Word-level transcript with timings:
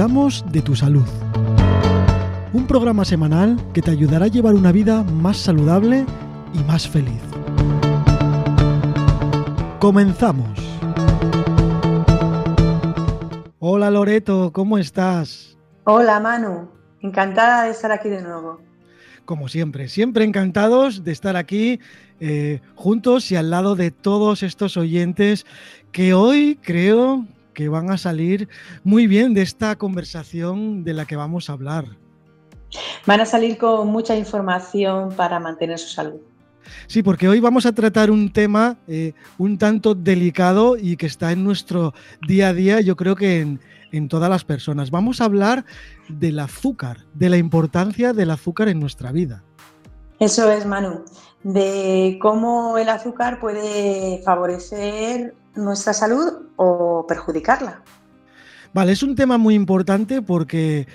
Cuidamos 0.00 0.42
de 0.50 0.62
tu 0.62 0.74
salud. 0.74 1.04
Un 2.54 2.66
programa 2.66 3.04
semanal 3.04 3.58
que 3.74 3.82
te 3.82 3.90
ayudará 3.90 4.24
a 4.24 4.28
llevar 4.28 4.54
una 4.54 4.72
vida 4.72 5.02
más 5.02 5.36
saludable 5.36 6.06
y 6.54 6.58
más 6.64 6.88
feliz. 6.88 7.20
Comenzamos. 9.78 10.58
Hola 13.58 13.90
Loreto, 13.90 14.52
¿cómo 14.54 14.78
estás? 14.78 15.58
Hola 15.84 16.18
Manu, 16.18 16.70
encantada 17.02 17.64
de 17.64 17.72
estar 17.72 17.92
aquí 17.92 18.08
de 18.08 18.22
nuevo. 18.22 18.58
Como 19.26 19.48
siempre, 19.48 19.90
siempre 19.90 20.24
encantados 20.24 21.04
de 21.04 21.12
estar 21.12 21.36
aquí 21.36 21.78
eh, 22.20 22.62
juntos 22.74 23.30
y 23.32 23.36
al 23.36 23.50
lado 23.50 23.76
de 23.76 23.90
todos 23.90 24.42
estos 24.42 24.78
oyentes 24.78 25.44
que 25.92 26.14
hoy 26.14 26.58
creo 26.62 27.26
que 27.54 27.68
van 27.68 27.90
a 27.90 27.98
salir 27.98 28.48
muy 28.84 29.06
bien 29.06 29.34
de 29.34 29.42
esta 29.42 29.76
conversación 29.76 30.84
de 30.84 30.94
la 30.94 31.04
que 31.06 31.16
vamos 31.16 31.50
a 31.50 31.54
hablar. 31.54 31.84
Van 33.06 33.20
a 33.20 33.26
salir 33.26 33.58
con 33.58 33.88
mucha 33.88 34.16
información 34.16 35.10
para 35.16 35.40
mantener 35.40 35.78
su 35.78 35.88
salud. 35.88 36.20
Sí, 36.86 37.02
porque 37.02 37.28
hoy 37.28 37.40
vamos 37.40 37.66
a 37.66 37.72
tratar 37.72 38.10
un 38.10 38.32
tema 38.32 38.78
eh, 38.86 39.14
un 39.38 39.58
tanto 39.58 39.94
delicado 39.94 40.76
y 40.76 40.96
que 40.96 41.06
está 41.06 41.32
en 41.32 41.42
nuestro 41.42 41.94
día 42.28 42.48
a 42.48 42.54
día, 42.54 42.80
yo 42.80 42.96
creo 42.96 43.16
que 43.16 43.40
en, 43.40 43.60
en 43.92 44.08
todas 44.08 44.30
las 44.30 44.44
personas. 44.44 44.90
Vamos 44.90 45.20
a 45.20 45.24
hablar 45.24 45.64
del 46.08 46.38
azúcar, 46.38 46.98
de 47.14 47.30
la 47.30 47.38
importancia 47.38 48.12
del 48.12 48.30
azúcar 48.30 48.68
en 48.68 48.80
nuestra 48.80 49.12
vida. 49.12 49.42
Eso 50.18 50.50
es, 50.52 50.66
Manu, 50.66 51.04
de 51.42 52.18
cómo 52.20 52.76
el 52.76 52.88
azúcar 52.90 53.40
puede 53.40 54.22
favorecer 54.22 55.34
nuestra 55.54 55.92
salud 55.92 56.48
o 56.56 57.04
perjudicarla. 57.08 57.82
Vale, 58.72 58.92
es 58.92 59.02
un 59.02 59.16
tema 59.16 59.36
muy 59.36 59.54
importante 59.56 60.22
porque 60.22 60.86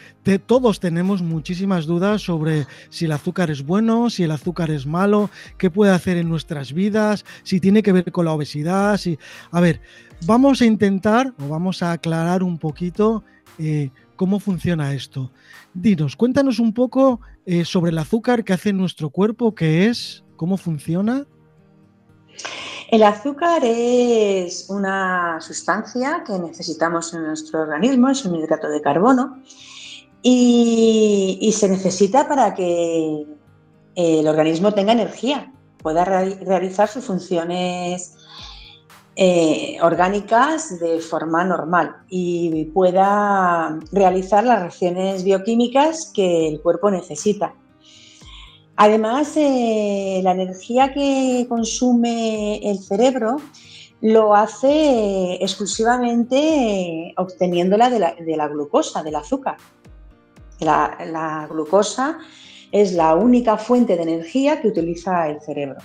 todos 0.45 0.79
tenemos 0.79 1.21
muchísimas 1.21 1.85
dudas 1.85 2.21
sobre 2.21 2.67
si 2.89 3.03
el 3.03 3.11
azúcar 3.11 3.51
es 3.51 3.65
bueno, 3.65 4.09
si 4.09 4.23
el 4.23 4.31
azúcar 4.31 4.71
es 4.71 4.85
malo, 4.85 5.29
qué 5.57 5.69
puede 5.69 5.91
hacer 5.91 6.15
en 6.15 6.29
nuestras 6.29 6.71
vidas, 6.71 7.25
si 7.43 7.59
tiene 7.59 7.83
que 7.83 7.91
ver 7.91 8.13
con 8.13 8.25
la 8.25 8.31
obesidad. 8.31 8.97
Si... 8.97 9.19
A 9.51 9.59
ver, 9.59 9.81
vamos 10.25 10.61
a 10.61 10.65
intentar 10.65 11.33
o 11.37 11.49
vamos 11.49 11.83
a 11.83 11.91
aclarar 11.91 12.43
un 12.43 12.59
poquito 12.59 13.25
eh, 13.57 13.89
cómo 14.15 14.39
funciona 14.39 14.93
esto. 14.93 15.33
Dinos, 15.73 16.15
cuéntanos 16.15 16.59
un 16.59 16.73
poco 16.73 17.19
eh, 17.45 17.65
sobre 17.65 17.91
el 17.91 17.97
azúcar 17.97 18.45
que 18.45 18.53
hace 18.53 18.71
nuestro 18.71 19.09
cuerpo, 19.09 19.53
qué 19.53 19.87
es, 19.87 20.23
cómo 20.37 20.55
funciona. 20.55 21.25
El 22.89 23.03
azúcar 23.03 23.63
es 23.63 24.69
una 24.69 25.41
sustancia 25.41 26.23
que 26.25 26.37
necesitamos 26.37 27.13
en 27.13 27.25
nuestro 27.25 27.61
organismo, 27.61 28.09
es 28.09 28.23
un 28.25 28.35
hidrato 28.35 28.69
de 28.69 28.81
carbono 28.81 29.41
y, 30.21 31.53
se 31.55 31.67
necesita 31.67 32.27
para 32.27 32.53
que 32.53 33.25
el 33.95 34.27
organismo 34.27 34.73
tenga 34.73 34.91
energía, 34.91 35.51
pueda 35.81 36.05
realizar 36.05 36.87
sus 36.87 37.05
funciones 37.05 38.15
eh, 39.15 39.77
orgánicas 39.81 40.79
de 40.79 40.99
forma 40.99 41.43
normal 41.43 41.95
y 42.09 42.65
pueda 42.65 43.79
realizar 43.91 44.43
las 44.43 44.59
reacciones 44.59 45.23
bioquímicas 45.23 46.11
que 46.13 46.49
el 46.49 46.61
cuerpo 46.61 46.91
necesita. 46.91 47.53
Además, 48.77 49.33
eh, 49.37 50.19
la 50.23 50.31
energía 50.31 50.93
que 50.93 51.45
consume 51.47 52.57
el 52.69 52.79
cerebro 52.79 53.37
lo 54.01 54.35
hace 54.35 55.35
exclusivamente 55.41 57.13
obteniéndola 57.17 57.89
de 57.89 58.37
la, 58.37 58.47
glucosa, 58.47 59.01
del 59.01 59.15
azúcar. 59.15 59.57
La, 60.59 61.47
glucosa 61.49 62.19
es 62.71 62.93
la 62.93 63.15
única 63.15 63.57
fuente 63.57 63.95
de 63.95 64.03
energía 64.03 64.61
que 64.61 64.67
utiliza 64.67 65.29
el 65.29 65.39
cerebro. 65.39 65.79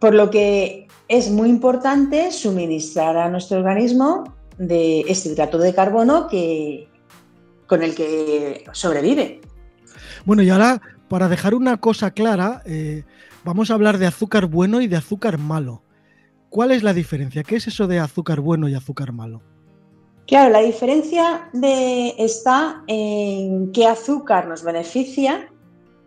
Por 0.00 0.14
lo 0.14 0.30
que 0.30 0.88
es 1.06 1.30
muy 1.30 1.48
importante 1.48 2.32
suministrar 2.32 3.16
a 3.16 3.28
nuestro 3.28 3.58
organismo 3.58 4.24
de 4.58 5.00
este 5.08 5.30
hidrato 5.30 5.58
de 5.58 5.72
carbono 5.72 6.26
que, 6.26 6.88
con 7.68 7.84
el 7.84 7.94
que 7.94 8.64
sobrevive. 8.72 9.40
Bueno, 10.24 10.42
y 10.42 10.50
ahora 10.50 10.80
para 11.08 11.28
dejar 11.28 11.54
una 11.54 11.78
cosa 11.78 12.10
clara, 12.10 12.62
eh, 12.66 13.04
vamos 13.44 13.70
a 13.70 13.74
hablar 13.74 13.98
de 13.98 14.06
azúcar 14.06 14.46
bueno 14.46 14.80
y 14.80 14.88
de 14.88 14.96
azúcar 14.96 15.38
malo. 15.38 15.82
¿Cuál 16.50 16.70
es 16.70 16.82
la 16.82 16.94
diferencia? 16.94 17.42
¿Qué 17.42 17.56
es 17.56 17.66
eso 17.66 17.86
de 17.86 17.98
azúcar 17.98 18.40
bueno 18.40 18.68
y 18.68 18.74
azúcar 18.74 19.12
malo? 19.12 19.42
Claro, 20.26 20.50
la 20.50 20.60
diferencia 20.60 21.50
está 22.18 22.82
en 22.86 23.72
qué 23.72 23.86
azúcar 23.86 24.46
nos 24.46 24.62
beneficia, 24.62 25.48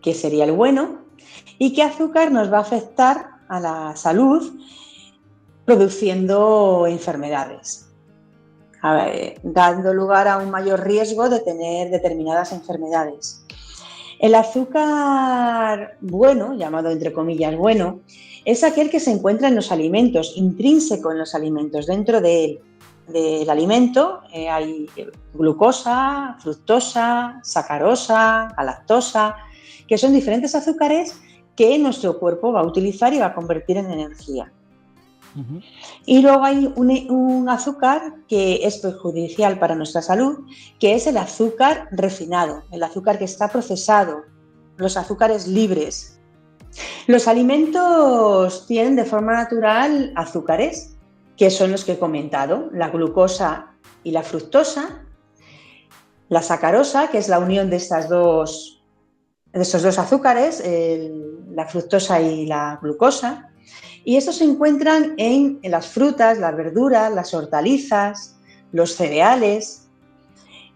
que 0.02 0.14
sería 0.14 0.46
el 0.46 0.52
bueno, 0.52 1.02
y 1.58 1.74
qué 1.74 1.84
azúcar 1.84 2.32
nos 2.32 2.52
va 2.52 2.60
a 2.60 2.62
afectar 2.62 3.32
a 3.50 3.60
la 3.60 3.96
salud 3.96 4.60
produciendo 5.66 6.86
enfermedades, 6.88 7.90
dando 9.44 9.94
lugar 9.94 10.28
a 10.28 10.38
un 10.38 10.52
mayor 10.52 10.86
riesgo 10.86 11.30
de 11.30 11.40
tener 11.40 11.90
determinadas 11.90 12.52
enfermedades. 12.52 13.46
El 14.22 14.36
azúcar 14.36 15.98
bueno, 16.00 16.54
llamado 16.54 16.92
entre 16.92 17.12
comillas 17.12 17.58
bueno, 17.58 18.02
es 18.46 18.64
aquel 18.64 18.92
que 18.92 19.00
se 19.00 19.10
encuentra 19.10 19.48
en 19.48 19.56
los 19.56 19.72
alimentos, 19.72 20.34
intrínseco 20.36 21.12
en 21.12 21.18
los 21.18 21.34
alimentos. 21.34 21.88
Dentro 21.88 22.22
del 22.22 22.60
alimento 23.50 24.22
eh, 24.32 24.48
hay 24.48 24.88
glucosa, 25.34 26.38
fructosa, 26.40 27.40
sacarosa, 27.44 28.54
galactosa, 28.56 29.38
que 29.88 29.98
son 29.98 30.14
diferentes 30.14 30.54
azúcares 30.54 31.20
que 31.56 31.80
nuestro 31.80 32.20
cuerpo 32.20 32.54
va 32.54 32.60
a 32.60 32.66
utilizar 32.68 33.12
y 33.16 33.18
va 33.18 33.26
a 33.26 33.34
convertir 33.34 33.78
en 33.78 33.90
energía. 33.90 34.52
Y 36.06 36.22
luego 36.22 36.44
hay 36.44 36.72
un, 36.76 37.50
azúcar 37.50 38.16
que 38.28 38.66
es 38.66 38.78
perjudicial 38.78 39.60
para 39.60 39.76
nuestra 39.76 40.02
salud, 40.02 40.40
que 40.80 40.96
es 40.96 41.08
el 41.08 41.18
azúcar 41.18 41.88
refinado, 41.92 42.64
el 42.72 42.84
azúcar 42.84 43.18
que 43.18 43.26
está 43.26 43.48
procesado, 43.48 44.24
los 44.78 44.98
azúcares 44.98 45.48
libres. 45.48 46.20
Los 47.08 47.28
alimentos 47.28 48.66
tienen 48.68 48.96
de 48.96 49.06
forma 49.06 49.34
natural 49.34 50.14
azúcares, 50.16 50.96
que 51.38 51.50
son 51.50 51.72
los 51.72 51.86
que 51.86 51.94
he 51.94 52.00
comentado, 52.00 52.70
la 52.72 52.90
glucosa 52.90 53.74
y 54.04 54.12
la 54.12 54.24
fructosa, 54.24 55.06
la 56.30 56.42
sacarosa, 56.42 57.10
que 57.10 57.18
es 57.18 57.28
la 57.28 57.40
unión 57.40 57.70
de, 57.70 57.76
estas 57.78 58.08
dos, 58.08 58.84
de 59.52 59.62
estos 59.62 59.84
dos 59.84 59.98
azúcares, 59.98 60.64
la 61.50 61.68
fructosa 61.68 62.22
y 62.22 62.46
la 62.46 62.80
glucosa, 62.82 63.51
y 64.04 64.18
estos 64.18 64.38
se 64.38 64.46
encuentran 64.46 65.14
en, 65.18 65.60
las 65.64 65.88
frutas, 65.88 66.40
las 66.40 66.56
verduras, 66.56 67.14
las 67.14 67.34
hortalizas, 67.34 68.36
los 68.72 68.96
cereales. 68.96 69.88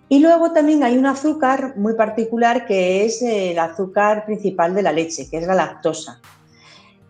Y 0.09 0.19
luego 0.19 0.51
también 0.51 0.83
hay 0.83 0.97
un 0.97 1.07
azúcar 1.07 1.75
muy 1.77 1.95
particular 1.95 2.67
que 2.67 3.05
es 3.05 3.21
el 3.21 3.57
azúcar 3.57 4.25
principal 4.25 4.75
de 4.75 4.83
la 4.83 4.91
leche, 4.91 5.27
que 5.29 5.37
es 5.37 5.47
la 5.47 5.55
lactosa, 5.55 6.21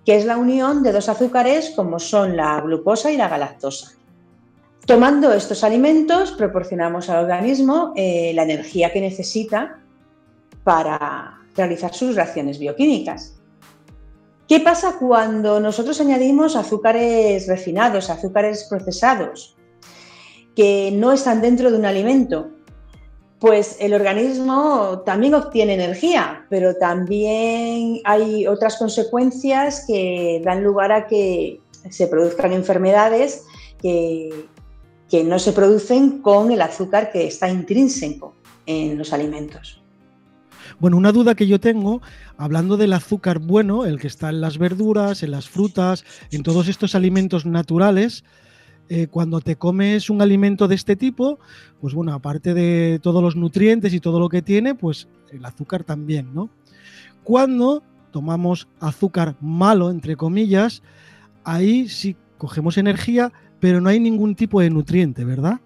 que 0.05 0.15
es 0.15 0.25
la 0.25 0.37
unión 0.37 0.83
de 0.83 0.93
dos 0.93 1.09
azúcares 1.09 1.71
como 1.75 1.99
son 1.99 2.37
la 2.37 2.61
glucosa 2.61 3.11
y 3.11 3.17
la 3.17 3.27
galactosa. 3.27 3.91
Tomando 4.85 5.33
estos 5.33 5.63
alimentos 5.63 6.31
proporcionamos 6.31 7.09
al 7.09 7.23
organismo 7.23 7.91
eh, 7.95 8.31
la 8.35 8.43
energía 8.43 8.93
que 8.93 9.01
necesita 9.01 9.79
para 10.63 11.39
realizar 11.55 11.93
sus 11.93 12.15
reacciones 12.15 12.59
bioquímicas. 12.59 13.35
¿Qué 14.47 14.59
pasa 14.59 14.97
cuando 14.99 15.59
nosotros 15.59 15.99
añadimos 15.99 16.55
azúcares 16.55 17.47
refinados, 17.47 18.09
azúcares 18.11 18.67
procesados, 18.69 19.55
que 20.55 20.91
no 20.93 21.11
están 21.11 21.41
dentro 21.41 21.71
de 21.71 21.77
un 21.77 21.85
alimento? 21.85 22.51
Pues 23.39 23.77
el 23.79 23.93
organismo 23.93 25.01
también 25.05 25.33
obtiene 25.33 25.73
energía, 25.73 26.45
pero 26.49 26.75
también 26.75 28.01
hay 28.03 28.45
otras 28.47 28.77
consecuencias 28.77 29.83
que 29.87 30.41
dan 30.45 30.63
lugar 30.63 30.91
a 30.91 31.07
que 31.07 31.59
se 31.89 32.07
produzcan 32.07 32.53
enfermedades 32.53 33.43
que, 33.81 34.47
no 35.25 35.39
se 35.39 35.53
producen 35.53 36.21
con 36.21 36.51
el 36.51 36.61
azúcar 36.61 37.09
que 37.09 37.25
está 37.25 37.49
intrínseco 37.49 38.35
en 38.65 38.97
los 38.97 39.13
alimentos. 39.13 39.81
Bueno, 40.77 40.97
una 40.97 41.13
duda 41.13 41.35
que 41.35 41.47
yo 41.47 41.57
tengo, 41.57 42.01
hablando 42.37 42.77
del 42.77 42.93
azúcar 42.93 43.39
bueno, 43.39 43.85
el 43.85 43.99
que 43.99 44.07
está 44.07 44.29
en 44.29 44.41
las 44.41 44.57
verduras, 44.57 45.23
en 45.23 45.31
las 45.31 45.49
frutas, 45.49 46.05
en 46.31 46.43
todos 46.43 46.67
estos 46.67 46.95
alimentos 46.95 47.45
naturales, 47.45 48.23
eh, 48.87 49.07
cuando 49.07 49.41
te 49.41 49.55
comes 49.55 50.09
un 50.09 50.21
alimento 50.21 50.67
de 50.67 50.75
este 50.75 50.95
tipo, 50.95 51.39
pues 51.81 51.93
bueno, 51.93 52.13
aparte 52.13 52.53
de 52.53 52.99
todos 53.01 53.23
los 53.23 53.35
nutrientes 53.35 53.93
y 53.93 53.99
todo 53.99 54.19
lo 54.19 54.29
que 54.29 54.41
tiene, 54.41 54.75
pues 54.75 55.07
el 55.31 55.43
azúcar 55.43 55.83
también, 55.83 56.33
¿no? 56.35 56.49
Cuando 57.23 57.81
tomamos 58.11 58.67
azúcar 58.79 59.35
malo, 59.41 59.89
entre 59.89 60.15
comillas, 60.15 60.83
ahí 61.43 61.89
sí 61.89 62.15
cogemos 62.37 62.77
energía, 62.77 63.31
pero 63.59 63.81
no 63.81 63.89
hay 63.89 63.99
ningún 63.99 64.35
tipo 64.35 64.61
de 64.61 64.69
nutriente, 64.69 65.25
¿verdad? 65.25 65.59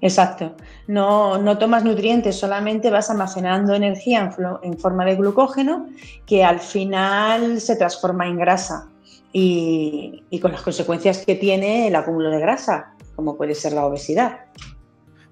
Exacto. 0.00 0.54
No, 0.86 1.38
no, 1.38 1.58
tomas 1.58 1.84
nutrientes, 1.84 2.36
solamente 2.36 2.90
vas 2.90 3.10
almacenando 3.10 3.74
energía 3.74 4.30
en, 4.62 4.78
forma 4.78 5.04
de 5.04 5.16
glucógeno 5.16 5.86
que 6.26 6.44
al 6.44 6.60
final 6.60 7.60
se 7.60 7.76
transforma 7.76 8.26
en 8.26 8.38
grasa 8.38 8.88
y, 9.32 10.22
con 10.40 10.52
las 10.52 10.62
consecuencias 10.62 11.24
que 11.24 11.34
tiene 11.34 11.88
el 11.88 11.96
acúmulo 11.96 12.30
de 12.30 12.40
grasa, 12.40 12.94
como 13.16 13.36
puede 13.36 13.54
ser 13.54 13.72
la 13.72 13.86
obesidad. 13.86 14.40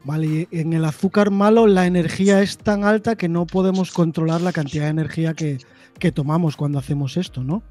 Vale, 0.04 0.48
en 0.50 0.72
el 0.72 0.84
azúcar 0.84 1.30
malo 1.30 1.66
la 1.66 1.86
energía 1.86 2.42
es 2.42 2.58
tan 2.58 2.82
alta 2.82 3.14
que 3.14 3.28
no 3.28 3.46
podemos 3.46 3.92
controlar 3.92 4.40
la 4.40 4.52
cantidad 4.52 4.84
de 4.84 4.90
energía 4.90 5.34
que, 5.34 5.58
que 5.98 6.10
tomamos 6.10 6.56
cuando 6.56 6.78
hacemos 6.78 7.16
esto, 7.16 7.44
¿no? 7.44 7.62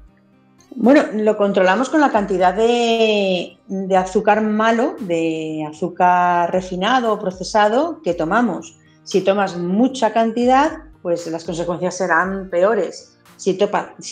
Bueno, 0.76 1.04
lo 1.12 1.36
controlamos 1.36 1.90
con 1.90 2.00
la 2.00 2.10
cantidad 2.10 2.54
de, 2.54 3.58
azúcar 3.96 4.42
malo, 4.42 4.96
de 5.00 5.66
azúcar 5.68 6.50
refinado 6.50 7.12
o 7.12 7.18
procesado 7.18 8.00
que 8.02 8.14
tomamos. 8.14 8.78
Si 9.04 9.20
tomas 9.20 9.56
mucha 9.56 10.12
cantidad, 10.12 10.84
pues 11.02 11.26
las 11.26 11.44
consecuencias 11.44 11.96
serán 11.96 12.48
peores. 12.50 13.18
Si, 13.36 13.56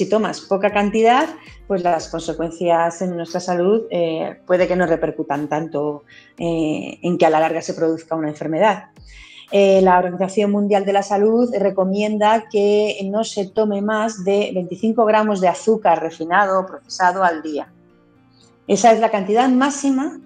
tomas 0.08 0.40
poca 0.40 0.72
cantidad, 0.72 1.28
pues 1.68 1.82
las 1.84 2.08
consecuencias 2.08 3.00
en 3.00 3.16
nuestra 3.16 3.38
salud 3.38 3.82
eh, 3.90 4.40
puede 4.46 4.66
que 4.66 4.74
no 4.74 4.86
repercutan 4.86 5.48
tanto 5.48 6.04
eh, 6.36 6.98
en 7.02 7.16
que 7.16 7.26
a 7.26 7.30
la 7.30 7.38
larga 7.38 7.62
se 7.62 7.74
produzca 7.74 8.16
una 8.16 8.28
enfermedad. 8.28 8.90
Eh, 9.52 9.80
la 9.82 9.98
Organización 9.98 10.52
Mundial 10.52 10.84
de 10.84 10.92
la 10.92 11.02
Salud 11.02 11.52
recomienda 11.58 12.44
que 12.50 13.00
no 13.10 13.24
se 13.24 13.48
tome 13.48 13.82
más 13.82 14.24
de 14.24 14.52
25 14.54 15.04
gramos 15.04 15.40
de 15.40 15.48
azúcar 15.48 16.00
refinado 16.00 16.60
o 16.60 16.66
procesado 16.66 17.24
al 17.24 17.42
día. 17.42 17.72
Esa 18.68 18.92
es 18.92 19.00
la 19.00 19.10
cantidad 19.10 19.48
máxima 19.48 20.20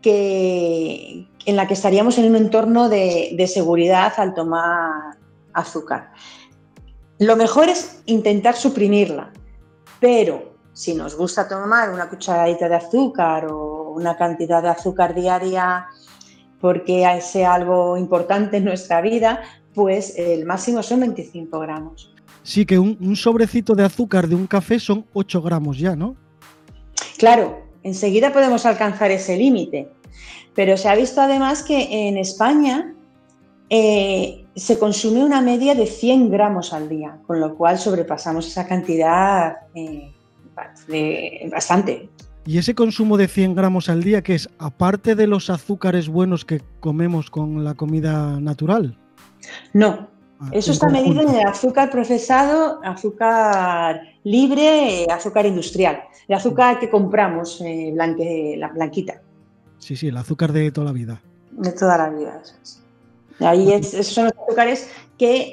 que, 0.00 1.28
en 1.44 1.56
la 1.56 1.66
que 1.66 1.74
estaríamos 1.74 2.16
en 2.16 2.30
un 2.30 2.36
entorno 2.36 2.88
de, 2.88 3.34
de 3.36 3.46
seguridad 3.46 4.14
al 4.16 4.32
tomar 4.32 5.18
azúcar. 5.52 6.12
Lo 7.18 7.36
mejor 7.36 7.68
es 7.68 8.00
intentar 8.06 8.56
suprimirla, 8.56 9.30
pero 10.00 10.54
si 10.72 10.94
nos 10.94 11.14
gusta 11.14 11.46
tomar 11.46 11.90
una 11.90 12.08
cucharadita 12.08 12.66
de 12.66 12.76
azúcar 12.76 13.44
o 13.44 13.90
una 13.90 14.16
cantidad 14.16 14.62
de 14.62 14.70
azúcar 14.70 15.14
diaria 15.14 15.86
porque 16.60 17.06
sea 17.22 17.54
algo 17.54 17.96
importante 17.96 18.58
en 18.58 18.64
nuestra 18.64 19.00
vida, 19.00 19.40
pues 19.74 20.18
el 20.18 20.44
máximo 20.44 20.82
son 20.82 21.00
25 21.00 21.58
gramos. 21.60 22.14
Sí, 22.42 22.64
que 22.64 22.78
un, 22.78 23.16
sobrecito 23.16 23.74
de 23.74 23.84
azúcar 23.84 24.26
de 24.26 24.34
un 24.34 24.46
café 24.46 24.78
son 24.78 25.04
8 25.12 25.42
gramos 25.42 25.78
ya, 25.78 25.94
¿no? 25.94 26.16
Claro, 27.18 27.60
enseguida 27.82 28.32
podemos 28.32 28.64
alcanzar 28.66 29.10
ese 29.10 29.36
límite, 29.36 29.88
pero 30.54 30.76
se 30.76 30.88
ha 30.88 30.94
visto 30.94 31.20
además 31.20 31.62
que 31.62 32.08
en 32.08 32.16
España 32.16 32.94
eh, 33.68 34.46
se 34.56 34.78
consume 34.78 35.22
una 35.22 35.40
media 35.40 35.74
de 35.74 35.86
100 35.86 36.30
gramos 36.30 36.72
al 36.72 36.88
día, 36.88 37.18
con 37.26 37.40
lo 37.40 37.54
cual 37.56 37.78
sobrepasamos 37.78 38.46
esa 38.46 38.66
cantidad 38.66 39.56
eh, 39.74 40.12
bastante. 41.50 42.08
¿Y 42.46 42.58
ese 42.58 42.74
consumo 42.74 43.16
de 43.16 43.28
100 43.28 43.54
gramos 43.54 43.88
al 43.88 44.02
día, 44.02 44.22
que 44.22 44.34
es 44.34 44.48
aparte 44.58 45.14
de 45.14 45.26
los 45.26 45.50
azúcares 45.50 46.08
buenos 46.08 46.44
que 46.44 46.62
comemos 46.80 47.30
con 47.30 47.64
la 47.64 47.74
comida 47.74 48.40
natural? 48.40 48.98
No, 49.74 50.08
ah, 50.40 50.48
eso 50.52 50.72
está 50.72 50.88
medido 50.88 51.20
en 51.20 51.34
el 51.34 51.46
azúcar 51.46 51.90
procesado, 51.90 52.80
azúcar 52.82 54.00
libre, 54.24 55.06
azúcar 55.10 55.46
industrial, 55.46 56.02
el 56.28 56.34
azúcar 56.34 56.78
que 56.78 56.88
compramos, 56.88 57.60
eh, 57.60 57.92
la 57.94 58.68
blanquita. 58.68 59.20
Sí, 59.78 59.96
sí, 59.96 60.08
el 60.08 60.16
azúcar 60.16 60.52
de 60.52 60.70
toda 60.70 60.86
la 60.86 60.92
vida. 60.92 61.20
De 61.52 61.72
toda 61.72 61.98
la 61.98 62.08
vida, 62.08 62.40
eso 62.42 62.54
es. 62.62 62.82
Ahí 63.40 63.72
esos 63.72 64.06
son 64.06 64.24
los 64.24 64.34
azúcares 64.46 64.90
que 65.18 65.52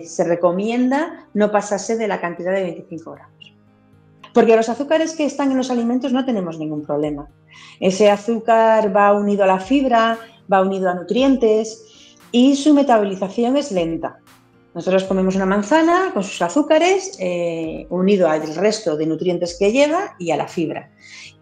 eh, 0.00 0.06
se 0.06 0.24
recomienda 0.24 1.26
no 1.34 1.50
pasarse 1.50 1.96
de 1.96 2.08
la 2.08 2.20
cantidad 2.20 2.52
de 2.52 2.62
25 2.62 3.12
gramos. 3.12 3.35
Porque 4.36 4.54
los 4.54 4.68
azúcares 4.68 5.16
que 5.16 5.24
están 5.24 5.50
en 5.50 5.56
los 5.56 5.70
alimentos 5.70 6.12
no 6.12 6.26
tenemos 6.26 6.58
ningún 6.58 6.82
problema. 6.82 7.26
Ese 7.80 8.10
azúcar 8.10 8.94
va 8.94 9.14
unido 9.14 9.44
a 9.44 9.46
la 9.46 9.60
fibra, 9.60 10.18
va 10.52 10.60
unido 10.60 10.90
a 10.90 10.94
nutrientes 10.94 12.18
y 12.32 12.54
su 12.54 12.74
metabolización 12.74 13.56
es 13.56 13.72
lenta. 13.72 14.18
Nosotros 14.74 15.04
comemos 15.04 15.36
una 15.36 15.46
manzana 15.46 16.10
con 16.12 16.22
sus 16.22 16.42
azúcares, 16.42 17.16
eh, 17.18 17.86
unido 17.88 18.28
al 18.28 18.54
resto 18.56 18.94
de 18.94 19.06
nutrientes 19.06 19.56
que 19.58 19.72
lleva 19.72 20.14
y 20.18 20.30
a 20.32 20.36
la 20.36 20.48
fibra. 20.48 20.90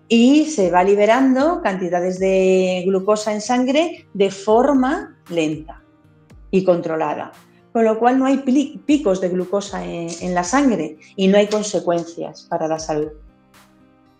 Y 0.06 0.44
se 0.44 0.70
va 0.70 0.84
liberando 0.84 1.62
cantidades 1.62 2.20
de 2.20 2.84
glucosa 2.86 3.34
en 3.34 3.40
sangre 3.40 4.06
de 4.14 4.30
forma 4.30 5.18
lenta 5.30 5.82
y 6.52 6.62
controlada 6.62 7.32
con 7.74 7.84
lo 7.84 7.98
cual 7.98 8.20
no 8.20 8.26
hay 8.26 8.38
picos 8.86 9.20
de 9.20 9.30
glucosa 9.30 9.84
en, 9.84 10.32
la 10.32 10.44
sangre 10.44 10.96
y 11.16 11.26
no 11.26 11.38
hay 11.38 11.48
consecuencias 11.48 12.46
para 12.48 12.68
la 12.68 12.78
salud. 12.78 13.08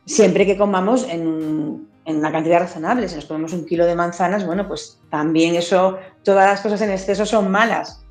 Siempre 0.06 0.44
que 0.44 0.58
comamos 0.58 1.06
en, 1.08 1.86
una 2.04 2.32
cantidad 2.32 2.58
razonable, 2.58 3.08
si 3.08 3.14
nos 3.14 3.26
comemos 3.26 3.52
un 3.52 3.64
kilo 3.64 3.86
de 3.86 3.94
manzanas, 3.94 4.44
bueno, 4.44 4.66
pues 4.66 5.00
también 5.08 5.54
eso, 5.54 5.98
todas 6.24 6.50
las 6.50 6.62
cosas 6.62 6.80
en 6.80 6.90
exceso 6.90 7.24
son 7.24 7.48
malas. 7.48 8.04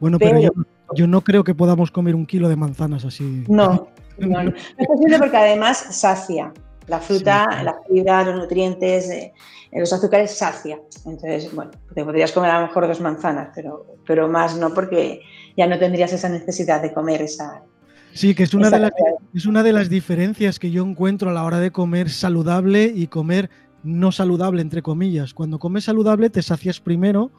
Bueno, 0.00 0.18
pero, 0.18 0.40
yo, 0.96 1.06
no 1.06 1.20
creo 1.20 1.44
que 1.44 1.54
podamos 1.54 1.92
comer 1.92 2.16
un 2.16 2.26
kilo 2.26 2.48
de 2.48 2.56
manzanas 2.56 3.04
así. 3.04 3.44
No, 3.46 3.86
no, 4.18 4.42
no. 4.42 4.50
es 4.78 4.86
posible 4.88 5.20
porque 5.20 5.36
además 5.36 5.78
sacia. 5.90 6.52
La 6.88 7.00
fruta, 7.00 7.62
la 7.62 7.76
fibra, 7.86 8.24
los 8.24 8.36
nutrientes, 8.36 9.10
eh, 9.10 9.32
los 9.72 9.92
azúcares 9.92 10.36
sacia. 10.36 10.80
Entonces, 11.04 11.54
bueno, 11.54 11.70
te 11.94 12.04
podrías 12.04 12.32
comer 12.32 12.50
a 12.50 12.60
lo 12.60 12.66
mejor 12.66 12.88
dos 12.88 13.00
manzanas, 13.00 13.50
pero, 13.54 13.86
pero 14.06 14.28
más 14.28 14.56
no 14.56 14.72
porque 14.72 15.20
ya 15.56 15.66
no 15.66 15.78
tendrías 15.78 16.12
esa 16.12 16.28
necesidad 16.28 16.80
de 16.82 16.92
comer 16.92 17.22
esa... 17.22 17.62
Sí, 18.12 18.34
que 18.34 18.42
es 18.42 18.54
una, 18.54 18.70
de 18.70 18.78
las, 18.80 18.90
es 19.34 19.46
una 19.46 19.62
de 19.62 19.72
las 19.72 19.90
diferencias 19.90 20.58
que 20.58 20.70
yo 20.70 20.82
encuentro 20.82 21.30
a 21.30 21.32
la 21.32 21.44
hora 21.44 21.60
de 21.60 21.70
comer 21.70 22.08
saludable 22.08 22.90
y 22.92 23.06
comer 23.06 23.50
no 23.82 24.10
saludable, 24.12 24.62
entre 24.62 24.82
comillas. 24.82 25.34
Cuando 25.34 25.58
comes 25.58 25.84
saludable 25.84 26.30
te 26.30 26.42
sacias 26.42 26.80
primero, 26.80 27.30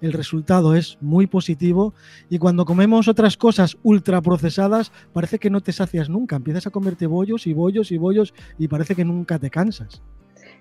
el 0.00 0.12
resultado 0.12 0.74
es 0.74 0.98
muy 1.00 1.26
positivo 1.26 1.94
y 2.28 2.38
cuando 2.38 2.64
comemos 2.64 3.08
otras 3.08 3.36
cosas 3.36 3.76
ultra 3.82 4.20
procesadas 4.22 4.92
parece 5.12 5.38
que 5.38 5.50
no 5.50 5.60
te 5.60 5.72
sacias 5.72 6.08
nunca, 6.08 6.36
empiezas 6.36 6.66
a 6.66 6.70
comerte 6.70 7.06
bollos 7.06 7.46
y 7.46 7.52
bollos 7.52 7.90
y 7.90 7.98
bollos 7.98 8.34
y 8.58 8.68
parece 8.68 8.94
que 8.94 9.04
nunca 9.04 9.38
te 9.38 9.50
cansas. 9.50 10.02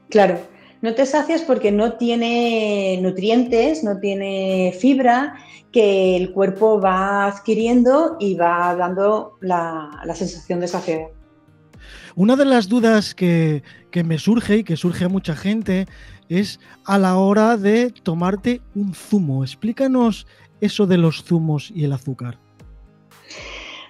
Claro, 0.10 0.40
no 0.82 0.94
te 0.94 1.06
sacias 1.06 1.42
porque 1.42 1.72
no 1.72 1.94
tiene 1.94 3.00
nutrientes, 3.02 3.84
no 3.84 4.00
tiene 4.00 4.76
fibra 4.80 5.36
que 5.72 6.16
el 6.16 6.32
cuerpo 6.32 6.80
va 6.80 7.26
adquiriendo 7.26 8.18
y 8.20 8.36
va 8.36 8.76
dando 8.76 9.38
la, 9.42 9.90
sensación 10.14 10.60
de 10.60 10.68
saciedad. 10.68 11.08
Una 12.16 12.36
de 12.36 12.46
las 12.46 12.68
dudas 12.68 13.14
que, 13.14 13.64
que 13.92 14.04
me 14.04 14.18
surge 14.18 14.58
y 14.58 14.64
que 14.64 14.78
surge 14.78 15.06
a 15.06 15.10
mucha 15.10 15.36
gente 15.36 15.88
es 16.30 16.60
a 16.86 16.98
la 16.98 17.18
hora 17.18 17.58
de 17.58 17.92
tomarte 18.04 18.62
un 18.76 18.94
zumo. 18.94 19.44
Explícanos 19.44 20.28
eso 20.62 20.86
de 20.86 20.98
los 20.98 21.24
zumos 21.24 21.72
y 21.74 21.86
el 21.86 21.94
azúcar. 21.94 22.40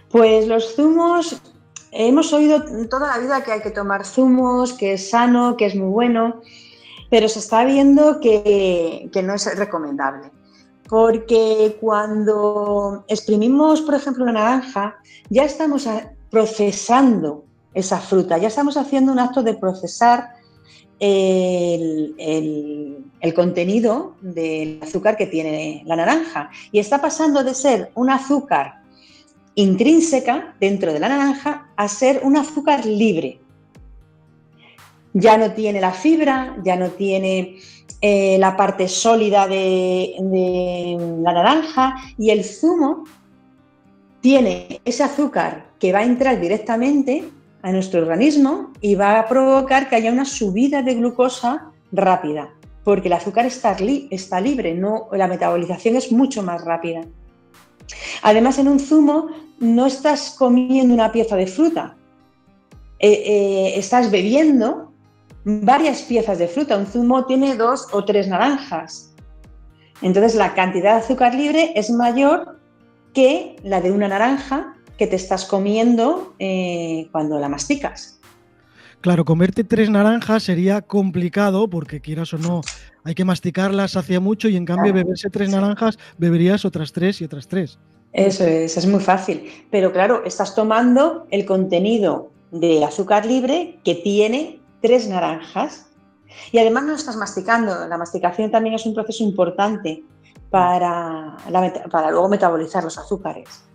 Pues 0.09 0.47
los 0.47 0.75
zumos, 0.75 1.41
hemos 1.91 2.31
oído 2.33 2.63
toda 2.89 3.07
la 3.07 3.19
vida 3.19 3.43
que 3.43 3.51
hay 3.51 3.61
que 3.61 3.71
tomar 3.71 4.05
zumos, 4.05 4.73
que 4.73 4.93
es 4.93 5.09
sano, 5.09 5.57
que 5.57 5.65
es 5.65 5.75
muy 5.75 5.89
bueno, 5.89 6.41
pero 7.09 7.27
se 7.27 7.39
está 7.39 7.65
viendo 7.65 8.19
que, 8.19 9.09
no 9.23 9.33
es 9.33 9.57
recomendable. 9.57 10.31
Porque 10.89 11.77
cuando 11.81 13.03
exprimimos, 13.09 13.81
por 13.81 13.95
ejemplo, 13.95 14.23
una 14.23 14.33
naranja, 14.33 14.95
ya 15.29 15.43
estamos 15.43 15.87
procesando 16.29 17.43
esa 17.73 17.99
fruta, 17.99 18.37
ya 18.37 18.47
estamos 18.47 18.77
haciendo 18.77 19.11
un 19.11 19.19
acto 19.19 19.43
de 19.43 19.53
procesar 19.53 20.36
el, 20.99 22.13
contenido 23.35 24.15
del 24.21 24.79
azúcar 24.81 25.17
que 25.17 25.27
tiene 25.27 25.83
la 25.85 25.95
naranja 25.95 26.49
y 26.71 26.79
está 26.79 27.01
pasando 27.01 27.43
de 27.43 27.53
ser 27.53 27.91
un 27.95 28.09
azúcar 28.09 28.81
intrínseca 29.55 30.55
dentro 30.59 30.93
de 30.93 30.99
la 30.99 31.09
naranja 31.09 31.69
a 31.75 31.87
ser 31.87 32.21
un 32.23 32.37
azúcar 32.37 32.85
libre. 32.85 33.39
Ya 35.13 35.37
no 35.37 35.51
tiene 35.51 35.81
la 35.81 35.91
fibra, 35.91 36.57
ya 36.63 36.75
no 36.75 36.89
tiene 36.89 37.57
eh, 38.01 38.37
la 38.39 38.55
parte 38.55 38.87
sólida 38.87 39.47
de 39.47 40.97
la 41.21 41.33
naranja 41.33 41.95
y 42.17 42.29
el 42.29 42.43
zumo 42.43 43.03
tiene 44.21 44.81
ese 44.85 45.03
azúcar 45.03 45.71
que 45.79 45.91
va 45.91 45.99
a 45.99 46.03
entrar 46.03 46.39
directamente 46.39 47.23
a 47.67 47.71
nuestro 47.73 48.01
organismo 48.01 48.71
y 48.79 48.95
va 48.95 49.19
a 49.19 49.27
provocar 49.27 49.89
que 49.89 49.97
haya 49.97 50.11
una 50.11 50.23
subida 50.23 50.81
de 50.81 50.95
glucosa 50.95 51.71
rápida, 51.91 52.49
porque 52.85 53.09
el 53.09 53.13
azúcar 53.13 53.45
está, 53.45 53.75
libre, 54.39 54.73
no, 54.73 55.09
la 55.11 55.27
metabolización 55.27 55.97
es 55.97 56.09
mucho 56.09 56.43
más 56.43 56.63
rápida. 56.63 57.01
Además, 58.21 58.57
en 58.57 58.69
un 58.69 58.79
zumo 58.79 59.27
no 59.59 59.85
estás 59.85 60.35
comiendo 60.37 60.93
una 60.93 61.11
pieza 61.11 61.35
de 61.35 61.47
fruta, 61.47 61.97
eh, 62.99 63.23
eh, 63.25 63.73
estás 63.75 64.09
bebiendo 64.11 64.93
varias 65.43 66.03
piezas 66.03 66.39
de 66.39 66.47
fruta. 66.47 66.77
Un 66.77 66.87
zumo 66.87 67.25
tiene 67.25 67.55
dos 67.55 67.87
o 67.91 68.05
tres 68.05 68.29
naranjas. 68.29 69.13
Entonces 70.01 70.35
la 70.35 70.53
cantidad 70.53 70.93
de 70.93 71.01
azúcar 71.01 71.35
libre 71.35 71.73
es 71.75 71.89
mayor 71.89 72.59
que 73.13 73.57
la 73.63 73.81
de 73.81 73.91
una 73.91 74.07
naranja 74.07 74.76
que 74.97 75.07
te 75.07 75.15
estás 75.15 75.45
comiendo 75.45 76.33
eh, 76.39 77.07
cuando 77.11 77.39
la 77.39 77.49
masticas. 77.49 78.19
Claro, 79.01 79.25
comerte 79.25 79.63
tres 79.63 79.89
naranjas 79.89 80.43
sería 80.43 80.81
complicado 80.81 81.69
porque 81.69 82.01
quieras 82.01 82.33
o 82.33 82.37
no, 82.37 82.61
hay 83.03 83.13
que 83.13 83.25
masticarlas 83.25 83.95
hacia 83.95 84.19
mucho 84.19 84.49
y 84.49 84.57
en 84.57 84.65
cambio 84.65 84.91
beberse 84.91 85.29
tres 85.29 85.49
naranjas, 85.49 85.97
beberías 86.17 86.65
otras 86.65 86.91
tres 86.91 87.21
y 87.21 87.25
otras 87.25 87.47
tres. 87.47 87.79
Eso 88.11 88.43
es, 88.43 88.75
es 88.75 88.87
muy 88.87 88.99
fácil. 88.99 89.51
Pero 89.69 89.91
claro, 89.91 90.23
estás 90.25 90.55
tomando 90.55 91.27
el 91.29 91.45
contenido 91.45 92.31
de 92.51 92.83
azúcar 92.83 93.25
libre 93.25 93.79
que 93.83 93.95
tiene 93.95 94.59
tres 94.81 95.07
naranjas. 95.07 95.85
Y 96.51 96.57
además 96.57 96.83
no 96.83 96.95
estás 96.95 97.15
masticando. 97.15 97.87
La 97.87 97.97
masticación 97.97 98.51
también 98.51 98.75
es 98.75 98.85
un 98.85 98.93
proceso 98.93 99.23
importante 99.23 100.03
para, 100.49 101.37
para 101.91 102.11
luego 102.11 102.29
metabolizar 102.29 102.83
los 102.83 102.97
azúcares. 102.97 103.66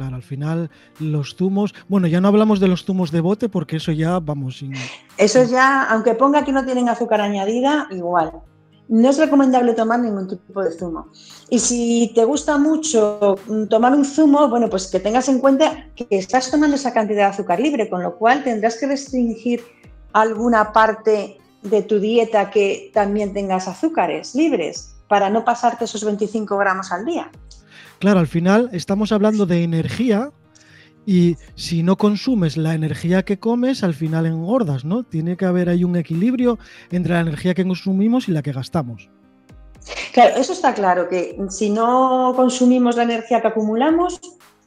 Claro, 0.00 0.16
al 0.16 0.22
final 0.22 0.70
los 0.98 1.36
zumos, 1.36 1.74
bueno, 1.86 2.06
ya 2.06 2.22
no 2.22 2.28
hablamos 2.28 2.58
de 2.58 2.68
los 2.68 2.86
zumos 2.86 3.12
de 3.12 3.20
bote 3.20 3.50
porque 3.50 3.76
eso 3.76 3.92
ya 3.92 4.18
vamos 4.18 4.56
sin... 4.56 4.72
Eso 5.18 5.44
ya, 5.44 5.84
aunque 5.90 6.14
ponga 6.14 6.42
que 6.42 6.52
no 6.52 6.64
tienen 6.64 6.88
azúcar 6.88 7.20
añadida, 7.20 7.86
igual. 7.90 8.32
No 8.88 9.10
es 9.10 9.18
recomendable 9.18 9.74
tomar 9.74 10.00
ningún 10.00 10.26
tipo 10.26 10.62
de 10.62 10.72
zumo. 10.72 11.08
Y 11.50 11.58
si 11.58 12.12
te 12.14 12.24
gusta 12.24 12.56
mucho 12.56 13.36
tomar 13.68 13.92
un 13.92 14.06
zumo, 14.06 14.48
bueno, 14.48 14.70
pues 14.70 14.86
que 14.86 15.00
tengas 15.00 15.28
en 15.28 15.38
cuenta 15.38 15.88
que 15.94 16.06
estás 16.08 16.50
tomando 16.50 16.76
esa 16.76 16.94
cantidad 16.94 17.26
de 17.26 17.34
azúcar 17.34 17.60
libre, 17.60 17.90
con 17.90 18.02
lo 18.02 18.16
cual 18.16 18.42
tendrás 18.42 18.78
que 18.78 18.86
restringir 18.86 19.60
alguna 20.14 20.72
parte 20.72 21.36
de 21.60 21.82
tu 21.82 22.00
dieta 22.00 22.50
que 22.50 22.90
también 22.94 23.34
tengas 23.34 23.68
azúcares 23.68 24.34
libres 24.34 24.94
para 25.08 25.28
no 25.28 25.44
pasarte 25.44 25.84
esos 25.84 26.04
25 26.04 26.56
gramos 26.56 26.90
al 26.90 27.04
día. 27.04 27.30
Claro, 28.00 28.18
al 28.18 28.26
final 28.26 28.70
estamos 28.72 29.12
hablando 29.12 29.44
de 29.44 29.62
energía 29.62 30.32
y 31.04 31.36
si 31.54 31.82
no 31.82 31.96
consumes 31.96 32.56
la 32.56 32.72
energía 32.72 33.26
que 33.26 33.38
comes, 33.38 33.84
al 33.84 33.92
final 33.92 34.24
engordas, 34.24 34.86
¿no? 34.86 35.02
Tiene 35.02 35.36
que 35.36 35.44
haber 35.44 35.68
ahí 35.68 35.84
un 35.84 35.96
equilibrio 35.96 36.58
entre 36.90 37.12
la 37.12 37.20
energía 37.20 37.52
que 37.52 37.66
consumimos 37.66 38.26
y 38.26 38.32
la 38.32 38.40
que 38.40 38.52
gastamos. 38.52 39.10
Claro, 40.14 40.36
eso 40.36 40.54
está 40.54 40.72
claro, 40.72 41.10
que 41.10 41.38
si 41.50 41.68
no 41.68 42.32
consumimos 42.34 42.96
la 42.96 43.02
energía 43.02 43.42
que 43.42 43.48
acumulamos, 43.48 44.18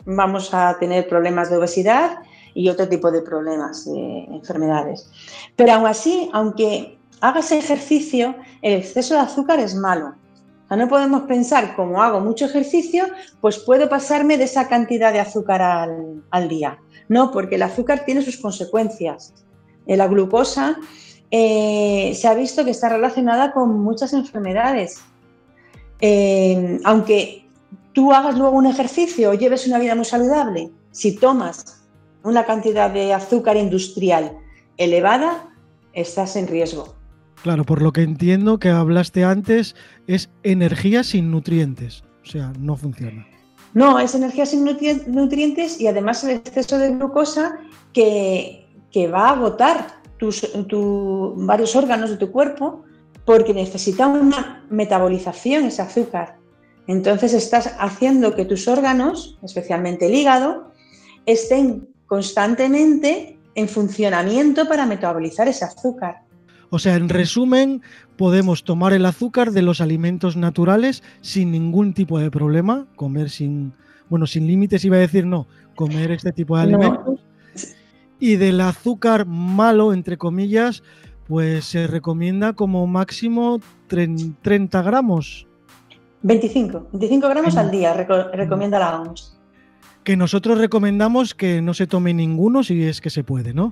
vamos 0.05 0.53
a 0.53 0.77
tener 0.79 1.07
problemas 1.07 1.49
de 1.49 1.57
obesidad 1.57 2.19
y 2.53 2.69
otro 2.69 2.87
tipo 2.87 3.09
de 3.09 3.23
problemas, 3.23 3.85
de 3.85 4.25
enfermedades. 4.25 5.09
Pero 5.55 5.73
aún 5.73 5.87
así, 5.87 6.29
aunque 6.33 6.99
hagas 7.19 7.51
ejercicio, 7.51 8.35
el 8.61 8.73
exceso 8.73 9.15
de 9.15 9.21
azúcar 9.21 9.59
es 9.59 9.73
malo 9.73 10.13
no 10.75 10.87
podemos 10.87 11.23
pensar, 11.23 11.75
como 11.75 12.01
hago 12.01 12.19
mucho 12.19 12.45
ejercicio, 12.45 13.05
pues 13.41 13.59
puedo 13.59 13.89
pasarme 13.89 14.37
de 14.37 14.45
esa 14.45 14.67
cantidad 14.67 15.11
de 15.11 15.19
azúcar 15.19 15.61
al, 15.61 16.47
día. 16.49 16.79
No, 17.09 17.31
porque 17.31 17.55
el 17.55 17.63
azúcar 17.63 18.05
tiene 18.05 18.21
sus 18.21 18.37
consecuencias. 18.37 19.33
Eh, 19.85 19.97
la 19.97 20.07
glucosa 20.07 20.77
eh, 21.31 22.13
se 22.15 22.27
ha 22.27 22.33
visto 22.33 22.63
que 22.63 22.71
está 22.71 22.89
relacionada 22.89 23.51
con 23.51 23.79
muchas 23.79 24.13
enfermedades. 24.13 25.01
Eh, 25.99 26.79
aunque 26.83 27.45
tú 27.93 28.11
hagas 28.11 28.37
luego 28.37 28.57
un 28.57 28.65
ejercicio 28.65 29.31
o 29.31 29.33
lleves 29.33 29.67
una 29.67 29.79
vida 29.79 29.95
muy 29.95 30.05
saludable, 30.05 30.71
si 30.91 31.15
tomas 31.15 31.83
una 32.23 32.45
cantidad 32.45 32.89
de 32.89 33.13
azúcar 33.13 33.57
industrial 33.57 34.37
elevada, 34.77 35.49
estás 35.93 36.35
en 36.35 36.47
riesgo. 36.47 37.02
Claro, 37.43 37.65
por 37.65 37.81
lo 37.81 37.91
que 37.91 38.03
entiendo 38.03 38.57
que 38.57 38.69
hablaste 38.69 39.25
antes, 39.25 39.75
es 40.07 40.29
energía 40.43 41.03
sin 41.03 41.29
nutrientes. 41.29 42.05
O 42.23 42.25
sea, 42.25 42.53
no 42.57 42.77
funciona. 42.77 43.27
No, 43.73 44.00
es 44.00 44.15
energía 44.15 44.45
sin 44.45 44.63
nutrientes 44.63 45.81
y 45.81 45.88
además 45.88 46.23
el 46.23 46.38
exceso 46.38 46.77
de 46.77 46.91
glucosa 46.91 47.59
que, 47.91 48.65
va 49.13 49.27
a 49.27 49.31
agotar 49.31 49.88
tus, 50.17 50.50
varios 51.35 51.75
órganos 51.75 52.12
de 52.12 52.17
tu 52.17 52.31
cuerpo 52.31 52.85
porque 53.25 53.53
necesita 53.53 54.07
una 54.07 54.65
metabolización 54.69 55.65
ese 55.65 55.81
azúcar. 55.81 56.38
Entonces 56.88 57.33
estás 57.33 57.75
haciendo 57.77 58.35
que 58.35 58.45
tus 58.45 58.69
órganos, 58.69 59.38
especialmente 59.43 60.05
el 60.05 60.15
hígado, 60.15 60.71
estén 61.25 61.89
constantemente 62.05 63.38
en 63.55 63.67
funcionamiento 63.67 64.65
para 64.65 64.85
metabolizar 64.85 65.50
ese 65.50 65.65
azúcar. 65.65 66.21
O 66.73 66.79
sea, 66.79 66.95
en 66.95 67.07
resumen, 67.07 67.83
podemos 68.17 68.63
tomar 68.63 68.93
el 68.93 69.05
azúcar 69.05 69.51
de 69.51 69.61
los 69.61 69.79
alimentos 69.79 70.35
naturales 70.35 71.03
sin 71.21 71.51
ningún 71.51 71.93
tipo 71.93 72.17
de 72.17 72.31
problema, 72.31 72.87
comer 72.95 73.29
sin, 73.29 73.73
bueno, 74.09 74.25
sin 74.25 74.47
límites 74.47 74.83
iba 74.83 74.95
a 74.95 75.01
decir 75.01 75.27
no, 75.27 75.45
comer 75.75 76.09
este 76.09 76.31
tipo 76.31 76.57
de 76.57 76.63
alimentos. 76.63 77.19
Y 78.19 78.37
del 78.37 78.59
azúcar 78.59 79.27
malo, 79.27 79.93
entre 79.93 80.17
comillas, 80.17 80.81
pues 81.27 81.65
se 81.65 81.85
recomienda 81.85 82.53
como 82.53 82.87
máximo 82.87 83.59
30 83.85 84.81
gramos. 84.81 85.45
25, 86.23 86.87
25 86.91 87.29
gramos 87.29 87.55
al 87.55 87.69
día, 87.69 87.93
recomienda 87.93 88.79
la 88.79 88.99
OMS. 88.99 89.39
Que 90.03 90.17
nosotros 90.17 90.57
recomendamos 90.57 91.35
que 91.35 91.61
no 91.61 91.75
se 91.75 91.85
tome 91.85 92.15
ninguno 92.15 92.63
si 92.63 92.81
es 92.81 92.99
que 92.99 93.11
se 93.11 93.23
puede, 93.23 93.53
¿no? 93.53 93.71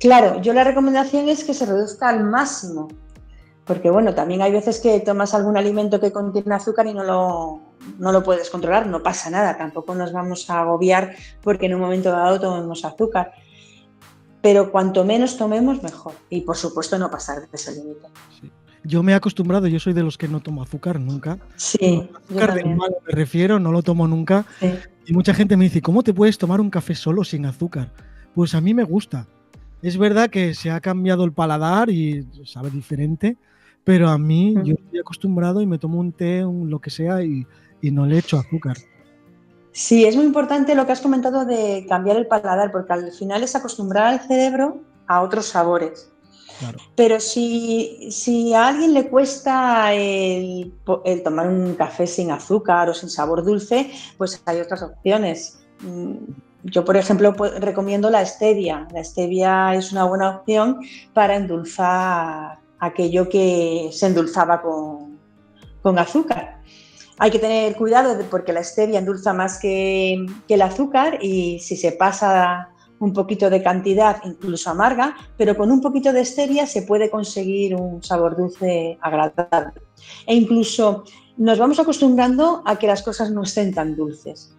Claro, 0.00 0.40
yo 0.40 0.54
la 0.54 0.64
recomendación 0.64 1.28
es 1.28 1.44
que 1.44 1.52
se 1.52 1.66
reduzca 1.66 2.08
al 2.08 2.24
máximo, 2.24 2.88
porque 3.66 3.90
bueno, 3.90 4.14
también 4.14 4.40
hay 4.40 4.50
veces 4.50 4.80
que 4.80 4.98
tomas 5.00 5.34
algún 5.34 5.58
alimento 5.58 6.00
que 6.00 6.10
contiene 6.10 6.54
azúcar 6.54 6.86
y 6.86 6.94
no 6.94 7.04
lo, 7.04 7.60
no 7.98 8.10
lo 8.10 8.22
puedes 8.22 8.48
controlar, 8.48 8.86
no 8.86 9.02
pasa 9.02 9.28
nada, 9.28 9.58
tampoco 9.58 9.94
nos 9.94 10.12
vamos 10.12 10.48
a 10.48 10.60
agobiar 10.60 11.14
porque 11.42 11.66
en 11.66 11.74
un 11.74 11.82
momento 11.82 12.10
dado 12.10 12.40
tomemos 12.40 12.84
azúcar. 12.84 13.32
Pero 14.42 14.72
cuanto 14.72 15.04
menos 15.04 15.36
tomemos, 15.36 15.82
mejor. 15.82 16.14
Y 16.30 16.40
por 16.40 16.56
supuesto 16.56 16.98
no 16.98 17.10
pasar 17.10 17.42
de 17.42 17.48
ese 17.52 17.72
límite. 17.74 18.08
Yo 18.84 19.02
me 19.02 19.12
he 19.12 19.14
acostumbrado, 19.14 19.66
yo 19.66 19.78
soy 19.78 19.92
de 19.92 20.02
los 20.02 20.16
que 20.16 20.28
no 20.28 20.40
tomo 20.40 20.62
azúcar 20.62 20.98
nunca. 20.98 21.38
Sí. 21.56 22.08
Azúcar 22.24 22.54
de 22.54 22.64
malo 22.64 22.96
me 23.06 23.12
refiero, 23.12 23.60
no 23.60 23.70
lo 23.70 23.82
tomo 23.82 24.08
nunca. 24.08 24.46
Y 25.04 25.12
mucha 25.12 25.34
gente 25.34 25.58
me 25.58 25.64
dice, 25.64 25.82
¿cómo 25.82 26.02
te 26.02 26.14
puedes 26.14 26.38
tomar 26.38 26.58
un 26.62 26.70
café 26.70 26.94
solo 26.94 27.22
sin 27.22 27.44
azúcar? 27.44 27.92
Pues 28.34 28.54
a 28.54 28.62
mí 28.62 28.72
me 28.72 28.84
gusta. 28.84 29.26
Es 29.82 29.96
verdad 29.96 30.28
que 30.28 30.54
se 30.54 30.70
ha 30.70 30.80
cambiado 30.80 31.24
el 31.24 31.32
paladar 31.32 31.90
y 31.90 32.26
sabe 32.44 32.70
diferente, 32.70 33.36
pero 33.84 34.08
a 34.08 34.18
mí 34.18 34.54
yo 34.62 34.74
estoy 34.74 34.98
acostumbrado 34.98 35.62
y 35.62 35.66
me 35.66 35.78
tomo 35.78 35.98
un 35.98 36.12
té, 36.12 36.44
un 36.44 36.68
lo 36.68 36.80
que 36.80 36.90
sea 36.90 37.22
y, 37.22 37.46
no 37.82 38.04
le 38.04 38.18
echo 38.18 38.38
azúcar. 38.38 38.76
Sí, 39.72 40.04
es 40.04 40.16
muy 40.16 40.26
importante 40.26 40.74
lo 40.74 40.84
que 40.84 40.92
has 40.92 41.00
comentado 41.00 41.46
de 41.46 41.86
cambiar 41.88 42.16
el 42.16 42.26
paladar, 42.26 42.70
porque 42.70 42.92
al 42.92 43.10
final 43.12 43.42
es 43.42 43.56
acostumbrar 43.56 44.08
al 44.08 44.20
cerebro 44.20 44.82
a 45.06 45.22
otros 45.22 45.46
sabores. 45.46 46.12
Pero 46.94 47.18
si, 47.20 48.52
a 48.54 48.68
alguien 48.68 48.92
le 48.92 49.08
cuesta 49.08 49.94
el, 49.94 50.74
tomar 51.24 51.48
un 51.48 51.74
café 51.74 52.06
sin 52.06 52.30
azúcar 52.30 52.90
o 52.90 52.94
sin 52.94 53.08
sabor 53.08 53.44
dulce, 53.44 53.90
pues 54.18 54.42
hay 54.44 54.60
otras 54.60 54.82
opciones. 54.82 55.58
Yo, 56.64 56.84
por 56.84 56.96
ejemplo, 56.96 57.32
recomiendo 57.58 58.10
la 58.10 58.24
stevia. 58.24 58.86
La 58.92 59.02
stevia 59.02 59.74
es 59.74 59.92
una 59.92 60.04
buena 60.04 60.36
opción 60.36 60.80
para 61.14 61.36
endulzar 61.36 62.58
aquello 62.78 63.28
que 63.28 63.90
se 63.92 64.06
endulzaba 64.06 64.62
con, 64.62 65.98
azúcar. 65.98 66.60
Hay 67.18 67.30
que 67.30 67.38
tener 67.38 67.76
cuidado 67.76 68.18
porque 68.30 68.52
la 68.52 68.62
stevia 68.62 68.98
endulza 68.98 69.32
más 69.32 69.58
que, 69.58 70.26
el 70.48 70.62
azúcar 70.62 71.18
y 71.22 71.58
si 71.60 71.76
se 71.76 71.92
pasa 71.92 72.70
un 72.98 73.14
poquito 73.14 73.48
de 73.48 73.62
cantidad, 73.62 74.20
incluso 74.24 74.70
amarga, 74.70 75.16
pero 75.38 75.56
con 75.56 75.70
un 75.70 75.80
poquito 75.80 76.12
de 76.12 76.24
stevia 76.24 76.66
se 76.66 76.82
puede 76.82 77.08
conseguir 77.08 77.74
un 77.74 78.02
sabor 78.02 78.36
dulce 78.36 78.98
agradable. 79.00 79.80
E 80.26 80.34
incluso 80.34 81.04
nos 81.38 81.58
vamos 81.58 81.78
acostumbrando 81.78 82.62
a 82.66 82.76
que 82.76 82.86
las 82.86 83.02
cosas 83.02 83.30
no 83.30 83.42
estén 83.42 83.72
tan 83.72 83.96
dulces. 83.96 84.54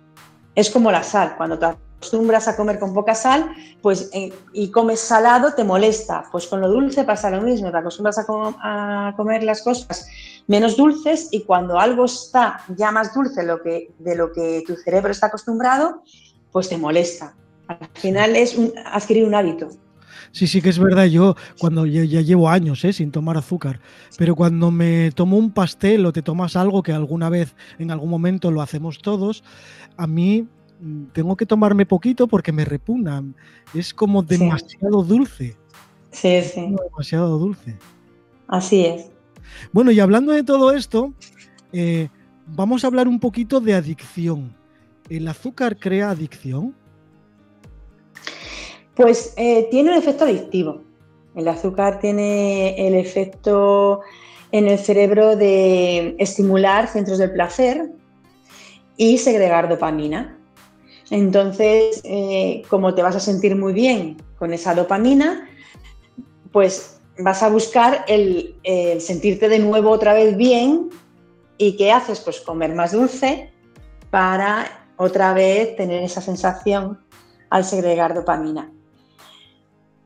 Es 0.55 0.71
como 0.71 0.91
la 0.91 1.03
sal, 1.03 1.35
cuando 1.37 1.59
acostumbras 2.01 2.47
a 2.47 2.55
comer 2.55 2.79
con 2.79 2.95
poca 2.95 3.13
sal 3.13 3.51
pues, 3.81 4.09
eh, 4.13 4.33
y 4.53 4.71
comes 4.71 4.99
salado, 4.99 5.53
te 5.53 5.63
molesta. 5.63 6.25
Pues 6.31 6.47
con 6.47 6.59
lo 6.59 6.67
dulce 6.67 7.03
pasa 7.03 7.29
lo 7.29 7.41
mismo, 7.41 7.71
te 7.71 7.77
acostumbras 7.77 8.17
a, 8.27 9.13
comer 9.15 9.43
las 9.43 9.61
cosas 9.61 10.07
menos 10.47 10.75
dulces 10.77 11.29
y 11.31 11.43
cuando 11.43 11.79
algo 11.79 12.05
está 12.05 12.61
ya 12.75 12.91
más 12.91 13.13
dulce 13.13 13.43
lo 13.43 13.61
que, 13.61 13.91
de 13.99 14.15
lo 14.15 14.31
que 14.31 14.63
tu 14.65 14.75
cerebro 14.75 15.11
está 15.11 15.27
acostumbrado, 15.27 16.01
pues 16.51 16.69
te 16.69 16.77
molesta. 16.77 17.35
Al 17.67 17.77
final 17.93 18.35
es 18.35 18.57
adquirir 18.85 19.25
un 19.25 19.35
hábito. 19.35 19.69
Sí, 20.31 20.47
sí 20.47 20.61
que 20.61 20.69
es 20.69 20.79
verdad. 20.79 21.05
Yo 21.05 21.35
cuando 21.59 21.85
ya, 21.85 22.03
llevo 22.03 22.49
años 22.49 22.83
¿eh? 22.83 22.93
sin 22.93 23.11
tomar 23.11 23.37
azúcar, 23.37 23.79
pero 24.17 24.35
cuando 24.35 24.71
me 24.71 25.11
tomo 25.11 25.37
un 25.37 25.51
pastel 25.51 26.05
o 26.05 26.13
te 26.13 26.23
tomas 26.23 26.55
algo 26.55 26.81
que 26.81 26.93
alguna 26.93 27.29
vez, 27.29 27.55
en 27.77 27.91
algún 27.91 28.09
momento 28.09 28.49
lo 28.49 28.61
hacemos 28.61 28.99
todos, 28.99 29.43
a 29.97 30.07
mí 30.07 30.47
tengo 31.13 31.35
que 31.35 31.45
tomarme 31.45 31.85
poquito 31.85 32.27
porque 32.27 32.51
me 32.51 32.65
repugna. 32.65 33.23
Es 33.73 33.93
como 33.93 34.23
demasiado 34.23 35.03
dulce. 35.03 35.55
Sí, 36.11 36.41
sí. 36.41 36.75
demasiado 36.91 37.37
dulce. 37.37 37.77
Así 38.47 38.85
es. 38.85 39.09
Bueno, 39.71 39.91
y 39.91 39.99
hablando 39.99 40.33
de 40.33 40.43
todo 40.43 40.73
esto, 40.73 41.13
eh, 41.71 42.09
vamos 42.47 42.83
a 42.83 42.87
hablar 42.87 43.07
un 43.07 43.19
poquito 43.19 43.59
de 43.59 43.73
adicción. 43.73 44.55
¿El 45.09 45.27
azúcar 45.27 45.77
crea 45.77 46.09
adicción? 46.09 46.75
Pues 48.95 49.33
eh, 49.37 49.67
tiene 49.71 49.91
un 49.91 49.97
efecto 49.97 50.25
adictivo. 50.25 50.83
El 51.35 51.47
azúcar 51.47 51.99
tiene 51.99 52.87
el 52.87 52.95
efecto 52.95 54.01
en 54.51 54.67
el 54.67 54.77
cerebro 54.77 55.35
de 55.37 56.15
estimular 56.19 56.87
centros 56.87 57.17
del 57.17 57.31
placer 57.31 57.89
y 58.97 59.17
segregar 59.17 59.69
dopamina. 59.69 60.37
Entonces, 61.11 61.99
eh, 62.05 62.63
como 62.69 62.95
te 62.95 63.03
vas 63.03 63.17
a 63.17 63.19
sentir 63.19 63.57
muy 63.57 63.73
bien 63.73 64.15
con 64.39 64.53
esa 64.53 64.73
dopamina, 64.73 65.49
pues 66.53 67.01
vas 67.19 67.43
a 67.43 67.49
buscar 67.49 68.05
el, 68.07 68.55
sentirte 68.99 69.49
de 69.49 69.59
nuevo 69.59 69.91
otra 69.91 70.13
vez 70.13 70.37
bien. 70.37 70.89
¿Y 71.57 71.75
qué 71.75 71.91
haces? 71.91 72.21
Pues 72.21 72.39
comer 72.39 72.73
más 72.73 72.93
dulce 72.93 73.51
para 74.09 74.87
otra 74.95 75.33
vez 75.33 75.75
tener 75.75 76.01
esa 76.01 76.21
sensación 76.21 76.99
al 77.49 77.65
segregar 77.65 78.13
dopamina. 78.13 78.71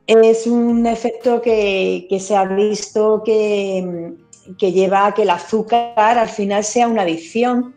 Es 0.08 0.46
un 0.48 0.86
efecto 0.86 1.40
que, 1.40 2.08
se 2.20 2.36
ha 2.36 2.44
visto 2.46 3.22
que, 3.24 4.12
que, 4.58 4.72
lleva 4.72 5.06
a 5.06 5.14
que 5.14 5.22
el 5.22 5.30
azúcar 5.30 6.18
al 6.18 6.28
final 6.28 6.64
sea 6.64 6.88
una 6.88 7.02
adicción 7.02 7.76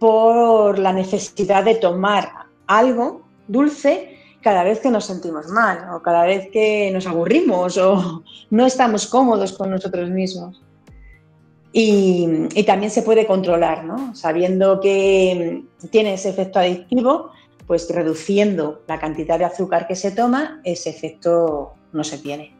por 0.00 0.78
la 0.78 0.92
necesidad 0.92 1.64
de 1.64 1.76
tomar 1.76 2.43
algo 2.66 3.22
dulce 3.48 4.18
cada 4.40 4.62
vez 4.62 4.80
que 4.80 4.90
nos 4.90 5.06
sentimos 5.06 5.48
mal 5.48 5.88
o 5.94 6.02
cada 6.02 6.24
vez 6.24 6.48
que 6.52 6.90
nos 6.92 7.06
aburrimos 7.06 7.78
o 7.78 8.22
no 8.50 8.66
estamos 8.66 9.06
cómodos 9.06 9.52
con 9.52 9.70
nosotros 9.70 10.10
mismos. 10.10 10.60
Y, 11.76 12.46
también 12.66 12.92
se 12.92 13.02
puede 13.02 13.26
controlar, 13.26 13.84
¿no? 13.84 14.14
Sabiendo 14.14 14.80
que 14.80 15.64
tiene 15.90 16.14
ese 16.14 16.28
efecto 16.28 16.60
adictivo, 16.60 17.32
pues 17.66 17.90
reduciendo 17.90 18.82
la 18.86 19.00
cantidad 19.00 19.40
de 19.40 19.46
azúcar 19.46 19.88
que 19.88 19.96
se 19.96 20.12
toma, 20.12 20.60
ese 20.62 20.90
efecto 20.90 21.72
no 21.92 22.04
se 22.04 22.18
tiene. 22.18 22.54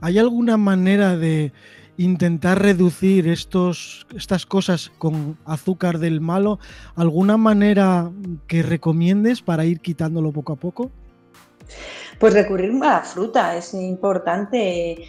¿Hay 0.00 0.18
alguna 0.18 0.56
manera 0.56 1.16
de 1.16 1.52
intentar 2.04 2.60
reducir 2.60 3.28
estos, 3.28 4.06
estas 4.16 4.46
cosas 4.46 4.92
con 4.98 5.38
azúcar 5.44 5.98
del 5.98 6.20
malo? 6.20 6.58
¿Alguna 6.96 7.36
manera 7.36 8.10
que 8.46 8.62
recomiendes 8.62 9.42
para 9.42 9.64
ir 9.64 9.80
quitándolo 9.80 10.32
poco 10.32 10.52
a 10.52 10.56
poco? 10.56 10.90
Pues 12.18 12.34
recurrir 12.34 12.72
a 12.82 12.86
la 12.86 13.00
fruta 13.00 13.56
es 13.56 13.74
importante. 13.74 15.04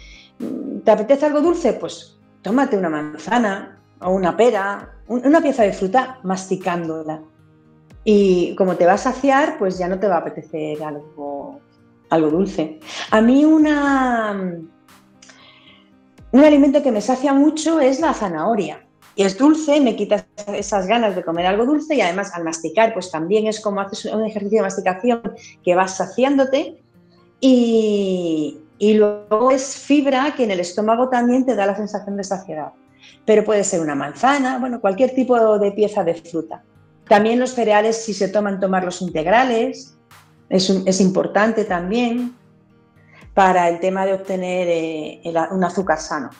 ¿Te 0.84 0.90
apetece 0.90 1.26
algo 1.26 1.40
dulce? 1.40 1.74
Pues 1.74 2.18
tómate 2.42 2.76
una 2.76 2.90
manzana 2.90 3.78
o 4.00 4.10
una 4.10 4.36
pera, 4.36 4.94
una 5.08 5.40
pieza 5.40 5.62
de 5.62 5.72
fruta 5.72 6.18
masticándola. 6.22 7.22
Y 8.04 8.54
como 8.56 8.76
te 8.76 8.84
va 8.84 8.94
a 8.94 8.98
saciar, 8.98 9.58
pues 9.58 9.78
ya 9.78 9.88
no 9.88 9.98
te 9.98 10.08
va 10.08 10.16
a 10.16 10.18
apetecer 10.18 10.82
algo, 10.82 11.60
algo 12.10 12.30
dulce. 12.30 12.80
A 13.10 13.20
mí 13.20 13.44
una, 13.44 14.60
un 16.34 16.44
alimento 16.44 16.82
que 16.82 16.90
me 16.90 17.00
sacia 17.00 17.32
mucho 17.32 17.78
es 17.78 18.00
la 18.00 18.12
zanahoria. 18.12 18.84
Y 19.14 19.22
es 19.22 19.38
dulce, 19.38 19.80
me 19.80 19.94
quita 19.94 20.26
esas 20.48 20.88
ganas 20.88 21.14
de 21.14 21.22
comer 21.22 21.46
algo 21.46 21.64
dulce 21.64 21.94
y 21.94 22.00
además 22.00 22.34
al 22.34 22.42
masticar, 22.42 22.92
pues 22.92 23.12
también 23.12 23.46
es 23.46 23.60
como 23.60 23.80
haces 23.80 24.06
un 24.06 24.24
ejercicio 24.24 24.58
de 24.58 24.62
masticación 24.62 25.22
que 25.62 25.76
vas 25.76 25.96
saciándote 25.96 26.82
y, 27.38 28.58
luego 28.80 29.52
es 29.52 29.76
fibra 29.76 30.34
que 30.36 30.42
en 30.42 30.50
el 30.50 30.58
estómago 30.58 31.08
también 31.08 31.46
te 31.46 31.54
da 31.54 31.66
la 31.66 31.76
sensación 31.76 32.16
de 32.16 32.24
saciedad. 32.24 32.72
Pero 33.24 33.44
puede 33.44 33.62
ser 33.62 33.80
una 33.80 33.94
manzana, 33.94 34.58
bueno, 34.58 34.80
cualquier 34.80 35.14
tipo 35.14 35.58
de 35.60 35.70
pieza 35.70 36.02
de 36.02 36.14
fruta. 36.14 36.64
También 37.06 37.38
los 37.38 37.50
cereales, 37.50 38.04
si 38.04 38.12
se 38.12 38.26
toman, 38.26 38.58
tomarlos 38.58 39.02
integrales, 39.02 39.96
es, 40.48 40.68
es 40.68 41.00
importante 41.00 41.64
también 41.64 42.34
para 43.34 43.68
el 43.68 43.80
tema 43.80 44.06
de 44.06 44.14
obtener 44.14 44.68
eh, 44.70 45.20
un 45.50 45.64
azúcar 45.64 45.98
sano. 45.98 46.30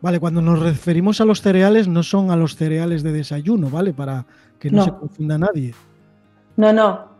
Vale, 0.00 0.20
cuando 0.20 0.40
nos 0.40 0.60
referimos 0.60 1.20
a 1.20 1.24
los 1.24 1.40
cereales, 1.40 1.88
no 1.88 2.02
son 2.02 2.30
a 2.30 2.36
los 2.36 2.56
cereales 2.56 3.02
de 3.02 3.12
desayuno, 3.12 3.70
¿vale? 3.70 3.92
Para 3.92 4.24
que 4.58 4.70
no, 4.70 4.84
se 4.84 4.90
confunda 4.92 5.38
nadie. 5.38 5.74
No, 6.56 6.72
no. 6.72 7.14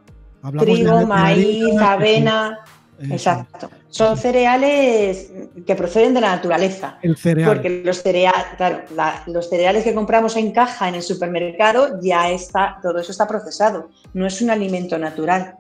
Trigo, 0.59 1.07
maíz, 1.07 1.79
avena. 1.81 2.59
Exacto. 3.01 3.71
Son 3.89 4.17
cereales 4.17 5.33
que 5.67 5.75
proceden 5.75 6.15
de 6.15 6.21
la 6.21 6.37
naturaleza. 6.37 6.99
El 7.03 7.17
cereal. 7.17 7.55
Porque 7.55 7.83
los 7.85 8.03
cereales, 8.03 8.45
claro, 8.57 8.83
los 9.27 9.49
cereales 9.49 9.83
que 9.83 9.95
compramos 9.95 10.37
en 10.37 10.53
caja 10.53 10.89
en 10.89 10.97
el 10.97 11.03
supermercado 11.03 12.01
ya 12.03 12.31
está, 12.31 12.79
todo 12.83 12.99
eso 12.99 13.13
está 13.13 13.27
procesado. 13.27 13.91
No 14.13 14.27
es 14.27 14.41
un 14.43 14.51
alimento 14.51 14.99
natural. 14.99 15.57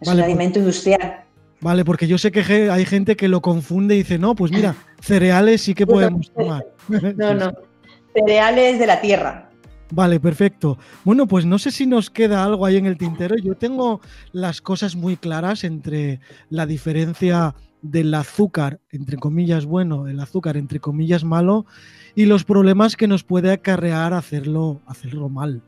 Es 0.00 0.08
un 0.08 0.14
pues 0.14 0.24
alimento 0.24 0.58
industrial. 0.58 1.24
Vale, 1.60 1.84
porque 1.84 2.06
yo 2.06 2.18
sé 2.18 2.30
que 2.30 2.70
hay 2.70 2.84
gente 2.84 3.16
que 3.16 3.28
lo 3.28 3.40
confunde 3.40 3.94
y 3.94 3.98
dice, 3.98 4.18
no, 4.18 4.34
pues 4.34 4.52
mira, 4.52 4.76
cereales 5.00 5.62
sí 5.62 5.74
que 5.74 5.86
podemos 5.86 6.30
tomar. 6.32 6.66
No, 7.16 7.34
no, 7.34 7.52
cereales 8.14 8.78
de 8.78 8.86
la 8.86 9.00
tierra. 9.00 9.50
Vale, 9.90 10.20
perfecto. 10.20 10.78
Bueno, 11.04 11.26
pues 11.26 11.44
no 11.44 11.58
sé 11.58 11.70
si 11.70 11.86
nos 11.86 12.10
queda 12.10 12.44
algo 12.44 12.64
ahí 12.64 12.76
en 12.76 12.86
el 12.86 12.96
tintero. 12.98 13.36
Yo 13.36 13.54
tengo 13.54 14.00
las 14.32 14.60
cosas 14.60 14.96
muy 14.96 15.16
claras 15.16 15.64
entre 15.64 16.20
la 16.50 16.66
diferencia 16.66 17.54
del 17.82 18.12
azúcar, 18.14 18.80
entre 18.90 19.16
comillas, 19.16 19.64
bueno, 19.64 20.08
el 20.08 20.20
azúcar, 20.20 20.56
entre 20.56 20.80
comillas, 20.80 21.24
malo, 21.24 21.66
y 22.14 22.26
los 22.26 22.44
problemas 22.44 22.96
que 22.96 23.06
nos 23.06 23.22
puede 23.24 23.52
acarrear 23.52 24.12
hacerlo, 24.14 24.80
hacerlo 24.86 25.28
mal. 25.28 25.62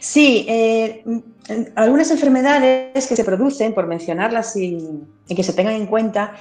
Sí, 0.00 0.44
eh, 0.48 1.04
algunas 1.76 2.10
enfermedades 2.10 3.06
que 3.06 3.16
se 3.16 3.24
producen, 3.24 3.74
por 3.74 3.86
mencionarlas 3.86 4.56
y, 4.56 4.78
que 5.28 5.42
se 5.42 5.52
tengan 5.52 5.74
en 5.74 5.86
cuenta, 5.86 6.34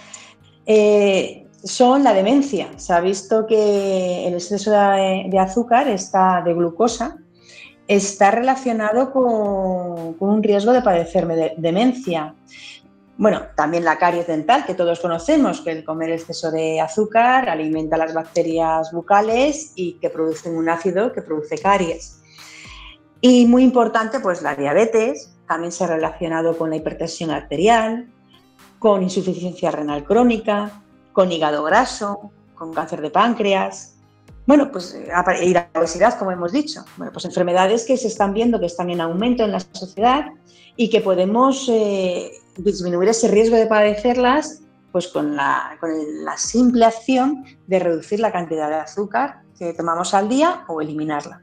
eh, 0.66 1.48
son 1.64 2.04
la 2.04 2.14
demencia. 2.14 2.70
Se 2.78 2.94
ha 2.94 3.00
visto 3.00 3.48
que 3.48 4.28
el 4.28 4.34
exceso 4.34 4.72
de, 4.72 5.40
azúcar, 5.40 5.88
está, 5.88 6.42
de 6.44 6.54
glucosa, 6.54 7.18
está 7.88 8.32
relacionado 8.32 9.12
con, 9.12 10.16
un 10.20 10.44
riesgo 10.44 10.72
de 10.74 10.82
padecer 10.82 11.28
demencia. 11.58 12.36
Bueno, 13.16 13.44
también 13.56 13.86
la 13.86 13.98
caries 13.98 14.28
dental, 14.28 14.66
que 14.66 14.74
todos 14.74 15.00
conocemos, 15.00 15.62
que 15.62 15.72
el 15.72 15.86
comer 15.86 16.12
exceso 16.12 16.50
de 16.52 16.82
azúcar 16.82 17.48
alimenta 17.48 17.96
las 17.96 18.14
bacterias 18.14 18.92
bucales 18.92 19.72
y 19.76 19.94
que 20.00 20.10
producen 20.10 20.58
un 20.58 20.68
ácido 20.68 21.14
que 21.14 21.22
produce 21.22 21.58
caries. 21.58 22.23
Y 23.26 23.46
muy 23.46 23.64
importante, 23.64 24.20
pues 24.20 24.42
la 24.42 24.54
diabetes, 24.54 25.34
también 25.48 25.72
se 25.72 25.86
ha 25.86 25.88
relacionado 25.88 26.58
con 26.58 26.70
la 26.70 26.76
hipertensión 26.76 27.32
arterial, 27.32 28.10
con 28.80 29.02
insuficiencia 29.02 29.72
renal 29.72 30.04
crónica, 30.04 30.84
con 31.14 31.32
hígado 31.32 31.64
graso, 31.64 32.32
con 32.54 32.74
cáncer 32.74 33.00
de 33.00 33.12
páncreas. 33.12 33.96
Bueno, 34.46 34.70
pues 34.74 35.00
y 35.42 35.54
la 35.54 35.70
obesidad, 35.74 36.20
como 36.20 36.34
hemos 36.34 36.52
dicho. 36.52 36.84
Bueno, 36.98 37.14
pues 37.14 37.24
enfermedades 37.24 37.86
que 37.86 37.96
se 37.96 38.10
están 38.10 38.34
viendo 38.34 38.60
que 38.60 38.66
están 38.66 38.90
en 38.90 39.00
aumento 39.00 39.46
en 39.46 39.54
la 39.54 39.62
sociedad 39.62 40.26
y 40.76 40.90
que 40.90 41.00
podemos 41.00 41.70
eh, 41.70 42.30
disminuir 42.58 43.08
ese 43.08 43.30
riesgo 43.30 43.56
de 43.56 43.68
padecerlas 43.68 44.64
pues 44.92 45.08
con 45.08 45.38
la, 45.38 45.78
con 45.80 45.92
la 46.26 46.36
simple 46.36 46.84
acción 46.84 47.46
de 47.68 47.80
reducir 47.80 48.20
la 48.20 48.34
cantidad 48.34 48.68
de 48.68 48.76
azúcar 48.76 49.44
que 49.58 49.72
tomamos 49.72 50.14
al 50.14 50.28
día 50.28 50.66
o 50.68 50.82
eliminarla 50.82 51.42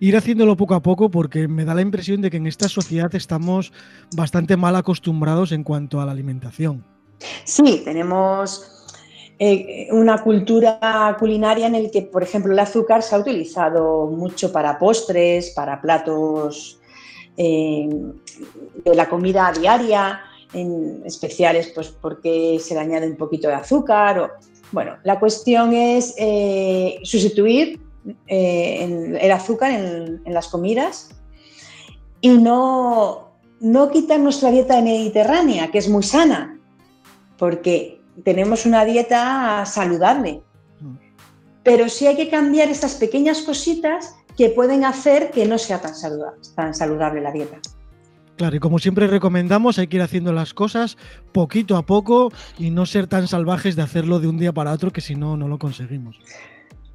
ir 0.00 0.16
haciéndolo 0.16 0.56
poco 0.56 0.74
a 0.74 0.82
poco 0.82 1.10
porque 1.10 1.48
me 1.48 1.64
da 1.64 1.74
la 1.74 1.82
impresión 1.82 2.20
de 2.20 2.30
que 2.30 2.36
en 2.36 2.46
esta 2.46 2.68
sociedad 2.68 3.14
estamos 3.14 3.72
bastante 4.14 4.56
mal 4.56 4.76
acostumbrados 4.76 5.52
en 5.52 5.64
cuanto 5.64 6.00
a 6.00 6.06
la 6.06 6.12
alimentación. 6.12 6.84
Sí, 7.44 7.82
tenemos 7.84 8.76
eh, 9.38 9.88
una 9.90 10.22
cultura 10.22 11.16
culinaria 11.18 11.66
en 11.66 11.74
el 11.74 11.90
que, 11.90 12.02
por 12.02 12.22
ejemplo, 12.22 12.52
el 12.52 12.58
azúcar 12.58 13.02
se 13.02 13.14
ha 13.14 13.18
utilizado 13.18 14.06
mucho 14.06 14.50
para 14.50 14.78
postres, 14.78 15.50
para 15.50 15.80
platos 15.80 16.80
eh, 17.36 17.88
de 18.84 18.94
la 18.94 19.08
comida 19.08 19.52
diaria, 19.52 20.20
en 20.54 21.02
especiales 21.04 21.70
pues 21.74 21.88
porque 21.88 22.58
se 22.60 22.74
le 22.74 22.80
añade 22.80 23.06
un 23.06 23.16
poquito 23.16 23.48
de 23.48 23.54
azúcar. 23.54 24.32
bueno, 24.72 24.96
la 25.04 25.18
cuestión 25.18 25.74
es 25.74 26.14
eh, 26.16 26.98
sustituir 27.02 27.80
eh, 28.26 29.18
el 29.20 29.32
azúcar 29.32 29.72
en, 29.72 30.22
las 30.26 30.48
comidas 30.48 31.10
y 32.20 32.38
no, 32.38 33.32
no 33.60 33.90
quitar 33.90 34.20
nuestra 34.20 34.50
dieta 34.50 34.80
mediterránea, 34.80 35.70
que 35.70 35.78
es 35.78 35.88
muy 35.88 36.02
sana, 36.02 36.58
porque 37.38 38.00
tenemos 38.24 38.66
una 38.66 38.84
dieta 38.84 39.64
saludable. 39.66 40.42
Pero 41.62 41.88
sí 41.88 42.06
hay 42.06 42.16
que 42.16 42.28
cambiar 42.28 42.68
estas 42.68 42.94
pequeñas 42.94 43.42
cositas 43.42 44.14
que 44.36 44.50
pueden 44.50 44.84
hacer 44.84 45.30
que 45.30 45.46
no 45.46 45.58
sea 45.58 45.80
tan 45.80 45.94
saludable, 45.94 46.40
tan 46.54 46.74
saludable 46.74 47.20
la 47.20 47.32
dieta. 47.32 47.58
Claro, 48.36 48.54
y 48.54 48.60
como 48.60 48.78
siempre 48.78 49.06
recomendamos, 49.06 49.78
hay 49.78 49.86
que 49.86 49.96
ir 49.96 50.02
haciendo 50.02 50.32
las 50.32 50.52
cosas 50.52 50.98
poquito 51.32 51.76
a 51.76 51.86
poco 51.86 52.30
y 52.58 52.70
no 52.70 52.84
ser 52.84 53.06
tan 53.06 53.26
salvajes 53.28 53.76
de 53.76 53.82
hacerlo 53.82 54.20
de 54.20 54.28
un 54.28 54.36
día 54.36 54.52
para 54.52 54.72
otro 54.72 54.92
que 54.92 55.00
si 55.00 55.14
no, 55.14 55.36
no 55.36 55.48
lo 55.48 55.58
conseguimos. 55.58 56.18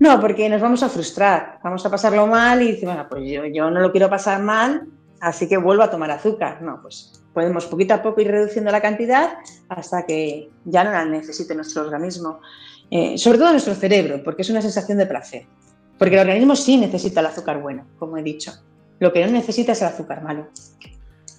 No, 0.01 0.19
porque 0.19 0.49
nos 0.49 0.59
vamos 0.59 0.81
a 0.81 0.89
frustrar, 0.89 1.59
vamos 1.63 1.85
a 1.85 1.91
pasarlo 1.91 2.25
mal 2.25 2.59
y 2.63 2.71
decimos, 2.71 2.95
bueno, 2.95 3.07
pues 3.07 3.53
yo, 3.53 3.69
no 3.69 3.79
lo 3.79 3.91
quiero 3.91 4.09
pasar 4.09 4.41
mal, 4.41 4.87
así 5.19 5.47
que 5.47 5.57
vuelvo 5.57 5.83
a 5.83 5.91
tomar 5.91 6.09
azúcar. 6.09 6.59
No, 6.63 6.81
pues 6.81 7.21
podemos 7.35 7.67
poquito 7.67 7.93
a 7.93 8.01
poco 8.01 8.19
ir 8.19 8.31
reduciendo 8.31 8.71
la 8.71 8.81
cantidad 8.81 9.33
hasta 9.69 10.07
que 10.07 10.49
ya 10.65 10.83
no 10.83 10.89
la 10.89 11.05
necesite 11.05 11.53
nuestro 11.53 11.83
organismo, 11.83 12.39
eh, 12.89 13.15
sobre 13.15 13.37
todo 13.37 13.51
nuestro 13.51 13.75
cerebro, 13.75 14.23
porque 14.23 14.41
es 14.41 14.49
una 14.49 14.63
sensación 14.63 14.97
de 14.97 15.05
placer. 15.05 15.45
Porque 15.99 16.15
el 16.15 16.21
organismo 16.21 16.55
sí 16.55 16.77
necesita 16.77 17.19
el 17.19 17.27
azúcar 17.27 17.61
bueno, 17.61 17.85
como 17.99 18.17
he 18.17 18.23
dicho. 18.23 18.53
Lo 18.99 19.13
que 19.13 19.23
no 19.23 19.31
necesita 19.31 19.73
es 19.73 19.83
el 19.83 19.89
azúcar 19.89 20.23
malo. 20.23 20.47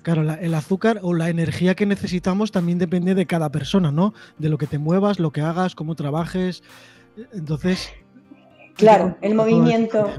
Claro, 0.03 0.23
el 0.23 0.55
azúcar 0.55 1.01
o 1.03 1.15
la 1.15 1.31
energía 1.31 1.75
que 1.75 1.85
necesitamos 1.85 2.53
también 2.53 2.79
depende 2.79 3.17
de 3.17 3.27
cada 3.27 3.51
persona, 3.51 3.91
¿no? 3.91 4.15
De 4.39 4.49
lo 4.49 4.57
que 4.57 4.69
te 4.69 4.79
muevas, 4.79 5.19
lo 5.19 5.33
que 5.33 5.41
hagas, 5.41 5.75
cómo 5.75 5.97
trabajes. 5.97 6.63
Entonces. 7.33 7.91
Claro, 8.77 9.17
el 9.21 9.35
movimiento. 9.35 10.11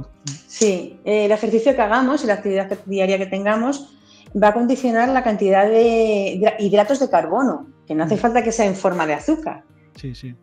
Sí, 0.48 1.00
el 1.04 1.32
ejercicio 1.32 1.76
que 1.76 1.82
hagamos 1.82 2.24
y 2.24 2.28
la 2.28 2.36
actividad 2.36 2.70
diaria 2.86 3.18
que 3.18 3.26
tengamos 3.26 3.98
va 4.42 4.50
a 4.50 4.54
condicionar 4.54 5.10
la 5.10 5.24
cantidad 5.24 5.68
de 5.68 6.56
hidratos 6.60 7.00
de 7.00 7.10
carbono, 7.10 7.68
que 7.88 7.96
no 7.96 8.04
hace 8.04 8.16
mm. 8.16 8.20
falta 8.20 8.44
que 8.44 8.52
sea 8.52 8.66
en 8.66 8.76
forma 8.76 9.06
de 9.06 9.14
azúcar. 9.14 9.64
Sí, 9.96 10.16
sí. 10.16 10.36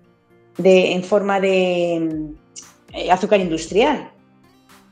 De, 0.58 0.92
en 0.92 1.02
forma 1.02 1.40
de 1.40 2.34
eh, 2.92 3.10
azúcar 3.10 3.40
industrial, 3.40 4.10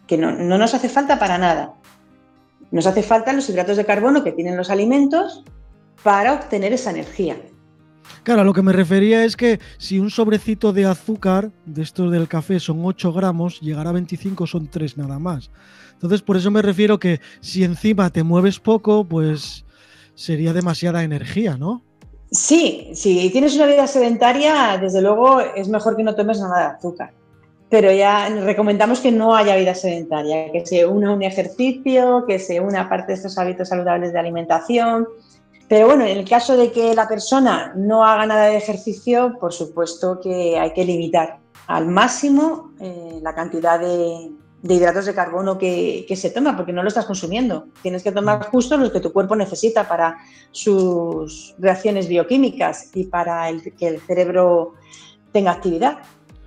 que 0.07 0.17
no 0.17 0.33
nos 0.33 0.75
hace 0.75 0.89
falta 0.89 1.19
para 1.19 1.37
nada. 1.37 1.75
Nos 2.71 2.87
hace 2.87 3.03
falta 3.03 3.33
los 3.33 3.49
hidratos 3.49 3.77
de 3.77 3.85
carbono 3.85 4.25
que 4.25 4.33
tienen 4.33 4.57
los 4.57 4.71
alimentos 4.71 5.45
para 6.03 6.33
obtener 6.33 6.73
esa 6.73 6.91
energía. 6.91 7.37
Claro, 8.23 8.45
lo 8.45 8.53
que 8.53 8.63
me 8.63 8.73
refería 8.73 9.25
es 9.25 9.37
que 9.37 9.61
si 9.79 9.99
un 9.99 10.11
sobrecito 10.11 10.73
de 10.73 10.87
azúcar 10.87 11.51
de 11.67 11.83
estos 11.83 12.11
del 12.13 12.29
café 12.29 12.61
son 12.61 12.85
8 12.85 13.13
gramos, 13.13 13.61
llegar 13.61 13.87
a 13.87 13.93
25 13.93 14.47
son 14.47 14.69
3 14.69 14.97
nada 14.97 15.19
más. 15.19 15.51
Entonces, 15.95 16.23
por 16.23 16.37
eso 16.37 16.51
me 16.51 16.63
refiero 16.63 16.99
que 16.99 17.21
si 17.41 17.65
encima 17.65 18.11
te 18.11 18.23
mueves 18.23 18.61
poco, 18.61 19.05
pues 19.05 19.65
sería 20.15 20.53
demasiada 20.53 21.05
energía, 21.05 21.57
¿no? 21.57 21.83
Sí, 22.31 22.91
si 22.95 23.31
tienes 23.31 23.57
una 23.57 23.67
vida 23.67 23.87
sedentaria, 23.87 24.79
desde 24.79 25.01
luego 25.01 25.41
es 25.41 25.69
mejor 25.69 25.97
que 25.97 26.03
no 26.03 26.15
tomes 26.15 26.39
nada 26.41 26.59
de 26.59 26.77
azúcar 26.77 27.13
pero 27.71 27.93
ya 27.93 28.29
recomendamos 28.29 29.01
que 29.01 29.13
no 29.13 29.35
haya 29.35 29.57
vida 29.57 29.75
sedentaria, 29.75 30.51
que 30.51 30.65
se 30.65 30.87
una 30.87 31.13
un 31.13 31.23
ejercicio, 31.23 32.25
que 32.27 32.39
se 32.39 32.61
una 32.61 32.89
parte 32.89 33.09
de 33.09 33.15
estos 33.15 33.37
hábitos 33.39 33.69
saludables 33.69 34.13
de 34.13 34.19
alimentación. 34.19 35.07
Pero 35.69 35.87
bueno, 35.87 36.05
en 36.07 36.17
el 36.17 36.29
caso 36.29 36.57
de 36.57 36.73
que 36.73 36.95
la 36.95 37.07
persona 37.07 37.75
no 37.77 38.05
haga 38.05 38.27
nada 38.27 38.47
de 38.47 38.57
ejercicio, 38.57 39.37
por 39.39 39.53
supuesto 39.53 40.19
que 40.21 40.59
hay 40.59 40.73
que 40.73 40.85
limitar 40.85 41.41
al 41.67 41.87
máximo 41.87 42.73
eh, 42.81 43.19
la 43.23 43.35
cantidad 43.35 43.79
de, 43.79 44.31
hidratos 44.63 45.05
de 45.05 45.15
carbono 45.15 45.59
que, 45.59 46.07
se 46.17 46.31
toma, 46.31 46.57
porque 46.57 46.73
no 46.73 46.83
lo 46.83 46.89
estás 46.89 47.05
consumiendo. 47.05 47.67
Tienes 47.83 48.03
que 48.03 48.13
tomar 48.13 48.47
justo 48.47 48.79
los 48.79 48.91
que 48.91 49.01
tu 49.01 49.13
cuerpo 49.13 49.37
necesita 49.37 49.87
para 49.87 50.17
sus 50.53 51.55
reacciones 51.59 52.09
bioquímicas 52.09 52.91
y 52.95 53.05
para 53.05 53.51
que 53.79 53.89
el 53.89 54.01
cerebro 54.01 54.73
tenga 55.33 55.53
actividad. 55.53 55.99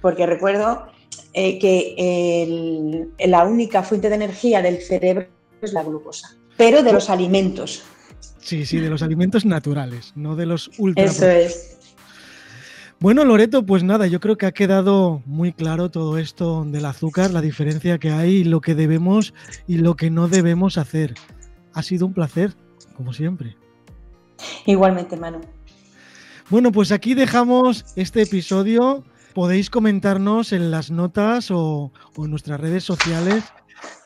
Porque 0.02 0.26
recuerdo 0.26 0.88
eh, 1.34 1.60
que 1.60 3.08
la 3.20 3.44
única 3.46 3.84
fuente 3.84 4.10
de 4.10 4.16
energía 4.16 4.64
del 4.64 4.82
cerebro 4.82 5.28
es 5.62 5.74
la 5.74 5.84
glucosa, 5.84 6.36
pero 6.58 6.82
de 6.82 6.92
los 6.92 7.12
alimentos. 7.12 7.84
Sí, 8.42 8.66
sí, 8.66 8.80
de 8.80 8.90
los 8.90 9.02
alimentos 9.02 9.46
naturales, 9.46 10.14
no 10.16 10.36
de 10.36 10.46
los 10.46 10.72
ultra. 10.78 11.06
Eso 11.06 11.28
es. 11.28 11.78
Bueno, 13.00 13.24
Loreto, 13.26 13.66
pues 13.66 13.84
nada, 13.84 14.08
yo 14.08 14.20
creo 14.20 14.38
que 14.38 14.46
ha 14.46 14.52
quedado 14.52 15.24
muy 15.26 15.54
claro 15.54 15.90
todo 15.90 16.18
esto 16.18 16.66
del 16.66 16.86
azúcar, 16.86 17.32
la 17.32 17.42
diferencia 17.42 17.98
que 17.98 18.12
hay, 18.12 18.44
lo 18.44 18.62
que 18.62 18.76
debemos 18.76 19.34
y 19.68 19.78
lo 19.78 19.96
que 19.96 20.12
no 20.12 20.28
debemos 20.28 20.78
hacer. 20.78 21.16
Ha 21.74 21.82
sido 21.82 22.06
un 22.06 22.14
placer, 22.14 22.54
como 22.96 23.14
siempre. 23.14 23.56
Igualmente, 24.66 25.18
Manu. 25.18 25.42
Bueno, 26.50 26.72
pues 26.72 26.92
aquí 26.92 27.14
dejamos 27.14 27.86
este 27.96 28.22
episodio 28.24 29.04
podéis 29.34 29.70
comentarnos 29.70 30.52
en 30.54 30.72
las 30.72 30.92
notas 30.92 31.50
o, 31.52 31.92
en 32.18 32.30
nuestras 32.30 32.60
redes 32.60 32.84
sociales 32.84 33.44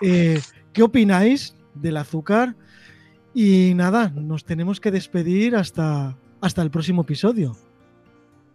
eh, 0.01 0.39
qué 0.73 0.83
opináis 0.83 1.55
del 1.73 1.97
azúcar. 1.97 2.55
Y 3.37 3.73
nada, 3.75 4.13
nos 4.15 4.45
tenemos 4.45 4.79
que 4.79 4.91
despedir 4.91 5.57
hasta, 5.57 6.15
hasta 6.39 6.61
el 6.61 6.71
próximo 6.71 7.01
episodio. 7.01 7.57